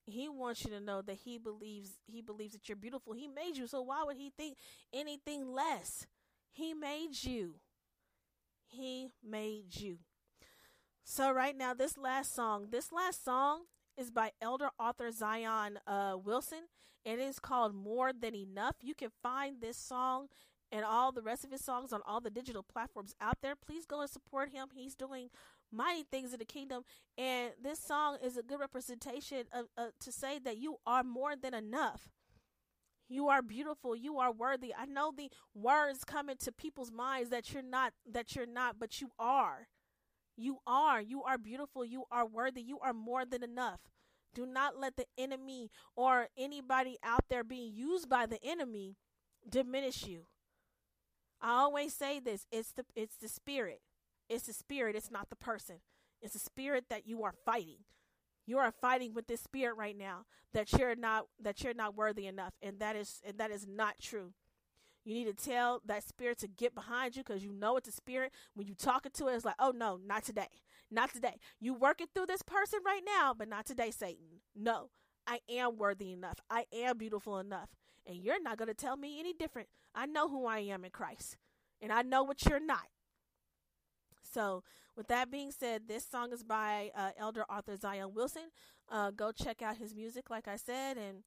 he 0.04 0.28
wants 0.28 0.64
you 0.64 0.70
to 0.70 0.80
know 0.80 1.02
that 1.02 1.18
he 1.24 1.38
believes 1.38 1.92
he 2.06 2.20
believes 2.20 2.54
that 2.54 2.68
you're 2.68 2.76
beautiful. 2.76 3.12
He 3.12 3.28
made 3.28 3.56
you, 3.56 3.68
so 3.68 3.82
why 3.82 4.02
would 4.04 4.16
he 4.16 4.32
think 4.36 4.56
anything 4.92 5.52
less? 5.52 6.06
He 6.50 6.74
made 6.74 7.22
you. 7.22 7.60
He 8.66 9.08
made 9.26 9.76
you. 9.80 9.98
So 11.04 11.30
right 11.32 11.56
now, 11.56 11.72
this 11.72 11.96
last 11.96 12.34
song, 12.34 12.68
this 12.70 12.92
last 12.92 13.24
song 13.24 13.62
is 13.96 14.10
by 14.10 14.32
elder 14.42 14.70
Arthur 14.78 15.10
Zion 15.10 15.78
uh, 15.86 16.16
Wilson. 16.22 16.68
It 17.04 17.18
is 17.18 17.38
called 17.38 17.74
More 17.74 18.12
Than 18.12 18.34
Enough. 18.34 18.76
You 18.82 18.94
can 18.94 19.10
find 19.22 19.60
this 19.60 19.76
song 19.76 20.26
and 20.72 20.84
all 20.84 21.12
the 21.12 21.22
rest 21.22 21.44
of 21.44 21.52
his 21.52 21.64
songs 21.64 21.92
on 21.92 22.00
all 22.06 22.20
the 22.20 22.30
digital 22.30 22.62
platforms 22.62 23.14
out 23.20 23.38
there. 23.40 23.54
Please 23.54 23.86
go 23.86 24.00
and 24.00 24.10
support 24.10 24.50
him. 24.50 24.68
He's 24.74 24.96
doing 24.96 25.30
mighty 25.72 26.04
things 26.10 26.32
in 26.32 26.38
the 26.38 26.44
kingdom, 26.44 26.82
and 27.16 27.52
this 27.62 27.78
song 27.78 28.18
is 28.22 28.36
a 28.36 28.42
good 28.42 28.60
representation 28.60 29.44
of 29.52 29.66
uh, 29.76 29.86
to 30.00 30.12
say 30.12 30.38
that 30.40 30.58
you 30.58 30.76
are 30.86 31.02
more 31.02 31.34
than 31.36 31.54
enough. 31.54 32.08
You 33.08 33.28
are 33.28 33.42
beautiful. 33.42 33.94
You 33.94 34.18
are 34.18 34.32
worthy. 34.32 34.74
I 34.76 34.86
know 34.86 35.12
the 35.16 35.30
words 35.54 36.04
come 36.04 36.28
into 36.28 36.50
people's 36.52 36.90
minds 36.90 37.30
that 37.30 37.52
you're 37.52 37.62
not, 37.62 37.92
that 38.10 38.34
you're 38.34 38.46
not, 38.46 38.78
but 38.78 39.00
you 39.00 39.10
are. 39.18 39.68
You 40.36 40.58
are. 40.66 41.00
You 41.00 41.22
are 41.22 41.38
beautiful. 41.38 41.84
You 41.84 42.04
are 42.10 42.26
worthy. 42.26 42.62
You 42.62 42.78
are 42.80 42.92
more 42.92 43.24
than 43.24 43.42
enough. 43.42 43.80
Do 44.34 44.44
not 44.44 44.78
let 44.78 44.96
the 44.96 45.06
enemy 45.16 45.70
or 45.94 46.28
anybody 46.36 46.98
out 47.02 47.24
there 47.30 47.44
being 47.44 47.72
used 47.72 48.08
by 48.08 48.26
the 48.26 48.38
enemy 48.44 48.96
diminish 49.48 50.06
you. 50.06 50.26
I 51.40 51.50
always 51.60 51.94
say 51.94 52.18
this, 52.18 52.46
it's 52.50 52.72
the 52.72 52.84
it's 52.94 53.16
the 53.16 53.28
spirit. 53.28 53.80
It's 54.28 54.46
the 54.46 54.52
spirit, 54.52 54.96
it's 54.96 55.10
not 55.10 55.30
the 55.30 55.36
person. 55.36 55.76
It's 56.20 56.32
the 56.32 56.38
spirit 56.38 56.86
that 56.90 57.06
you 57.06 57.22
are 57.22 57.34
fighting. 57.44 57.84
You 58.46 58.58
are 58.58 58.72
fighting 58.72 59.12
with 59.12 59.26
this 59.26 59.40
spirit 59.40 59.76
right 59.76 59.96
now 59.96 60.24
that 60.54 60.72
you're 60.72 60.94
not 60.94 61.26
that 61.42 61.62
you're 61.62 61.74
not 61.74 61.96
worthy 61.96 62.26
enough 62.26 62.54
and 62.62 62.78
that 62.78 62.96
is 62.96 63.20
and 63.26 63.38
that 63.38 63.50
is 63.50 63.66
not 63.66 63.98
true. 64.00 64.32
You 65.04 65.14
need 65.14 65.26
to 65.26 65.44
tell 65.44 65.82
that 65.86 66.02
spirit 66.02 66.38
to 66.38 66.48
get 66.48 66.74
behind 66.74 67.14
you 67.14 67.22
because 67.22 67.44
you 67.44 67.52
know 67.52 67.76
it's 67.76 67.88
a 67.88 67.92
spirit. 67.92 68.32
When 68.54 68.66
you 68.66 68.74
talking 68.74 69.12
to 69.14 69.28
it, 69.28 69.34
it's 69.36 69.44
like, 69.44 69.54
oh 69.58 69.72
no, 69.74 70.00
not 70.04 70.24
today. 70.24 70.48
Not 70.90 71.12
today. 71.12 71.38
You 71.60 71.74
working 71.74 72.08
through 72.14 72.26
this 72.26 72.42
person 72.42 72.80
right 72.84 73.02
now, 73.04 73.32
but 73.36 73.48
not 73.48 73.66
today, 73.66 73.90
Satan. 73.90 74.40
No, 74.54 74.90
I 75.26 75.40
am 75.48 75.76
worthy 75.76 76.12
enough. 76.12 76.40
I 76.50 76.66
am 76.72 76.98
beautiful 76.98 77.38
enough. 77.38 77.70
And 78.06 78.16
you're 78.16 78.42
not 78.42 78.56
going 78.56 78.68
to 78.68 78.74
tell 78.74 78.96
me 78.96 79.18
any 79.18 79.32
different. 79.32 79.68
I 79.94 80.06
know 80.06 80.28
who 80.28 80.46
I 80.46 80.58
am 80.60 80.84
in 80.84 80.90
Christ. 80.90 81.36
And 81.80 81.92
I 81.92 82.02
know 82.02 82.22
what 82.22 82.44
you're 82.44 82.60
not. 82.60 82.86
So, 84.22 84.62
with 84.96 85.08
that 85.08 85.30
being 85.30 85.52
said, 85.52 85.82
this 85.86 86.06
song 86.06 86.32
is 86.32 86.42
by 86.42 86.90
uh, 86.96 87.10
Elder 87.18 87.44
Arthur 87.48 87.76
Zion 87.76 88.14
Wilson. 88.14 88.50
Uh, 88.90 89.10
go 89.10 89.30
check 89.30 89.60
out 89.60 89.76
his 89.76 89.94
music, 89.94 90.30
like 90.30 90.48
I 90.48 90.56
said. 90.56 90.96
And 90.96 91.18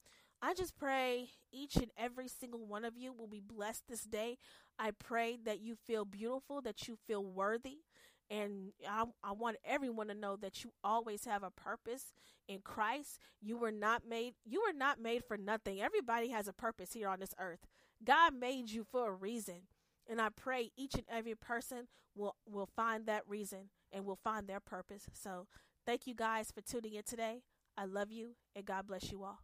I 0.42 0.54
just 0.54 0.78
pray 0.78 1.30
each 1.52 1.76
and 1.76 1.92
every 1.98 2.28
single 2.28 2.66
one 2.66 2.84
of 2.84 2.98
you 2.98 3.14
will 3.14 3.28
be 3.28 3.42
blessed 3.42 3.84
this 3.88 4.04
day. 4.04 4.38
I 4.80 4.92
pray 4.92 5.38
that 5.46 5.60
you 5.60 5.76
feel 5.76 6.06
beautiful, 6.06 6.62
that 6.62 6.88
you 6.88 6.98
feel 7.08 7.24
worthy. 7.24 7.80
And 8.32 8.72
I, 8.88 9.06
I 9.24 9.32
want 9.34 9.58
everyone 9.66 10.08
to 10.08 10.14
know 10.14 10.36
that 10.38 10.64
you 10.64 10.72
always 10.84 11.26
have 11.26 11.44
a 11.44 11.52
purpose 11.52 12.14
in 12.48 12.60
Christ. 12.64 13.20
You 13.42 13.58
were 13.58 13.72
not 13.72 14.04
made 14.08 14.36
you 14.46 14.62
were 14.66 14.78
not 14.78 15.00
made 15.02 15.24
for 15.28 15.36
nothing. 15.36 15.82
Everybody 15.82 16.30
has 16.30 16.48
a 16.48 16.54
purpose 16.54 16.94
here 16.94 17.10
on 17.10 17.20
this 17.20 17.34
earth. 17.40 17.66
God 18.04 18.34
made 18.34 18.70
you 18.70 18.84
for 18.84 19.10
a 19.10 19.14
reason. 19.14 19.64
And 20.10 20.20
I 20.20 20.30
pray 20.30 20.72
each 20.76 20.96
and 20.96 21.06
every 21.08 21.36
person 21.36 21.88
will 22.16 22.36
will 22.50 22.68
find 22.76 23.06
that 23.06 23.24
reason 23.28 23.70
and 23.92 24.06
will 24.06 24.20
find 24.24 24.48
their 24.48 24.60
purpose. 24.60 25.08
So, 25.14 25.46
thank 25.86 26.08
you 26.08 26.16
guys 26.16 26.52
for 26.52 26.62
tuning 26.62 26.96
in 26.96 27.04
today. 27.04 27.44
I 27.78 27.86
love 27.86 28.12
you 28.12 28.36
and 28.56 28.66
God 28.66 28.88
bless 28.88 29.12
you 29.12 29.24
all. 29.24 29.40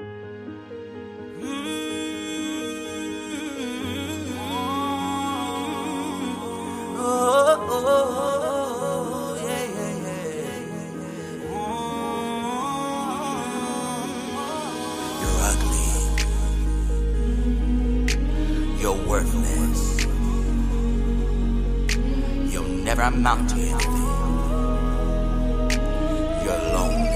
Mm-hmm. 0.00 1.58
oh, 7.00 7.68
oh, 7.70 7.84
oh, 7.86 8.32
oh. 8.34 8.37
Never 22.98 23.16
amount 23.16 23.50
to 23.50 23.56
anything. 23.56 23.92
You're 26.42 26.62
lonely. 26.74 27.08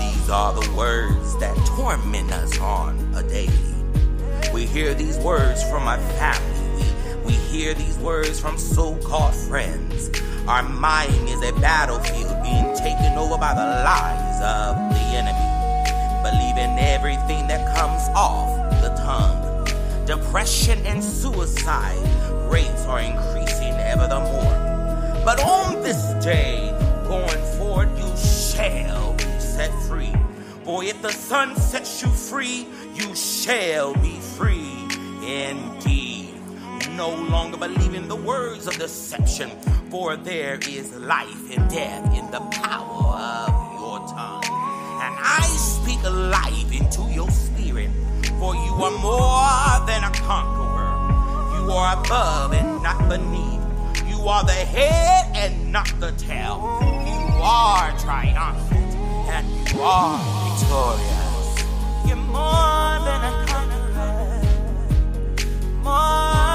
These 0.00 0.30
are 0.30 0.52
the 0.52 0.72
words 0.76 1.38
that 1.38 1.56
torment 1.76 2.32
us 2.32 2.58
on 2.58 2.98
a 3.14 3.22
daily. 3.22 3.52
We 4.52 4.66
hear 4.66 4.94
these 4.94 5.18
words 5.18 5.62
from 5.70 5.86
our 5.86 5.98
family. 6.18 6.84
We, 7.24 7.26
we 7.26 7.32
hear 7.32 7.74
these 7.74 7.96
words 7.98 8.40
from 8.40 8.58
so 8.58 8.96
called 8.96 9.34
friends. 9.34 10.10
Our 10.48 10.62
mind 10.62 11.28
is 11.28 11.42
a 11.42 11.52
battlefield 11.60 12.42
being 12.42 12.74
taken 12.76 13.16
over 13.16 13.38
by 13.38 13.54
the 13.54 13.84
lies 13.84 14.40
of 14.42 14.76
the 14.92 15.04
enemy. 15.14 15.48
Believing 16.22 16.78
everything 16.78 17.46
that 17.48 17.76
comes 17.76 18.02
off 18.16 18.48
the 18.82 18.88
tongue. 18.96 19.47
Depression 20.08 20.78
and 20.86 21.04
suicide 21.04 22.00
rates 22.50 22.86
are 22.86 22.98
increasing 22.98 23.74
ever 23.74 24.06
the 24.06 24.18
more. 24.18 25.22
But 25.22 25.38
on 25.44 25.82
this 25.82 26.14
day, 26.24 26.70
going 27.06 27.44
forward, 27.58 27.90
you 27.90 28.16
shall 28.16 29.12
be 29.12 29.24
set 29.38 29.70
free. 29.82 30.14
For 30.64 30.82
if 30.82 31.02
the 31.02 31.12
Son 31.12 31.54
sets 31.56 32.00
you 32.00 32.08
free, 32.08 32.66
you 32.94 33.14
shall 33.14 33.92
be 33.96 34.18
free 34.38 34.88
indeed. 35.26 36.32
No 36.92 37.14
longer 37.14 37.58
believing 37.58 38.08
the 38.08 38.16
words 38.16 38.66
of 38.66 38.78
deception, 38.78 39.50
for 39.90 40.16
there 40.16 40.58
is 40.66 40.90
life 40.94 41.54
and 41.54 41.68
death 41.68 42.16
in 42.16 42.30
the 42.30 42.40
power 42.50 43.14
of 43.46 43.78
your 43.78 43.98
tongue. 44.08 44.44
And 45.04 45.14
I 45.20 45.42
speak 45.42 46.02
life 46.02 46.72
into 46.72 47.07
for 48.38 48.54
you 48.54 48.72
are 48.72 48.98
more 48.98 49.86
than 49.86 50.04
a 50.04 50.10
conqueror. 50.26 50.94
You 51.56 51.70
are 51.72 51.98
above 51.98 52.52
and 52.52 52.82
not 52.82 53.08
beneath. 53.08 53.58
You 54.08 54.28
are 54.28 54.44
the 54.44 54.52
head 54.52 55.30
and 55.34 55.72
not 55.72 55.92
the 55.98 56.12
tail. 56.12 56.78
You 56.82 57.18
are 57.42 57.96
triumphant 57.98 58.94
and 59.28 59.46
you 59.68 59.80
are 59.80 60.18
victorious. 60.48 61.64
You're 62.06 62.16
more 62.16 62.98
than 63.06 63.20
a 63.30 63.46
conqueror. 63.46 64.42
More 65.82 66.47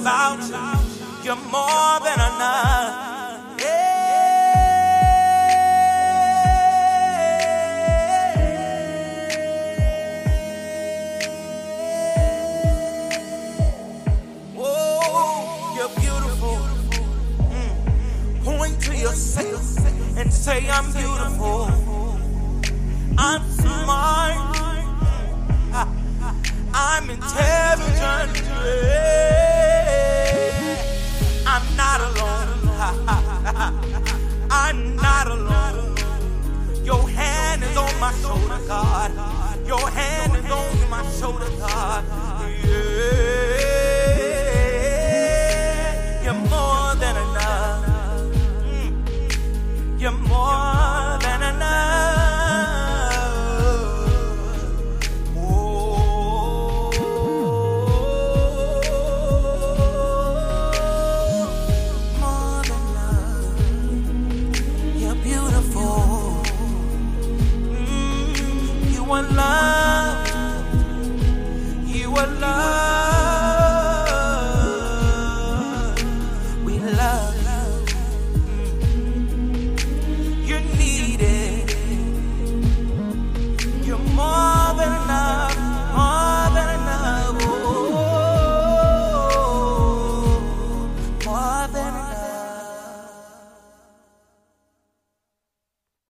about 0.00 0.40
you. 0.48 1.24
You're 1.24 1.44
more 1.50 1.98
than 2.04 2.14
enough. 2.14 2.97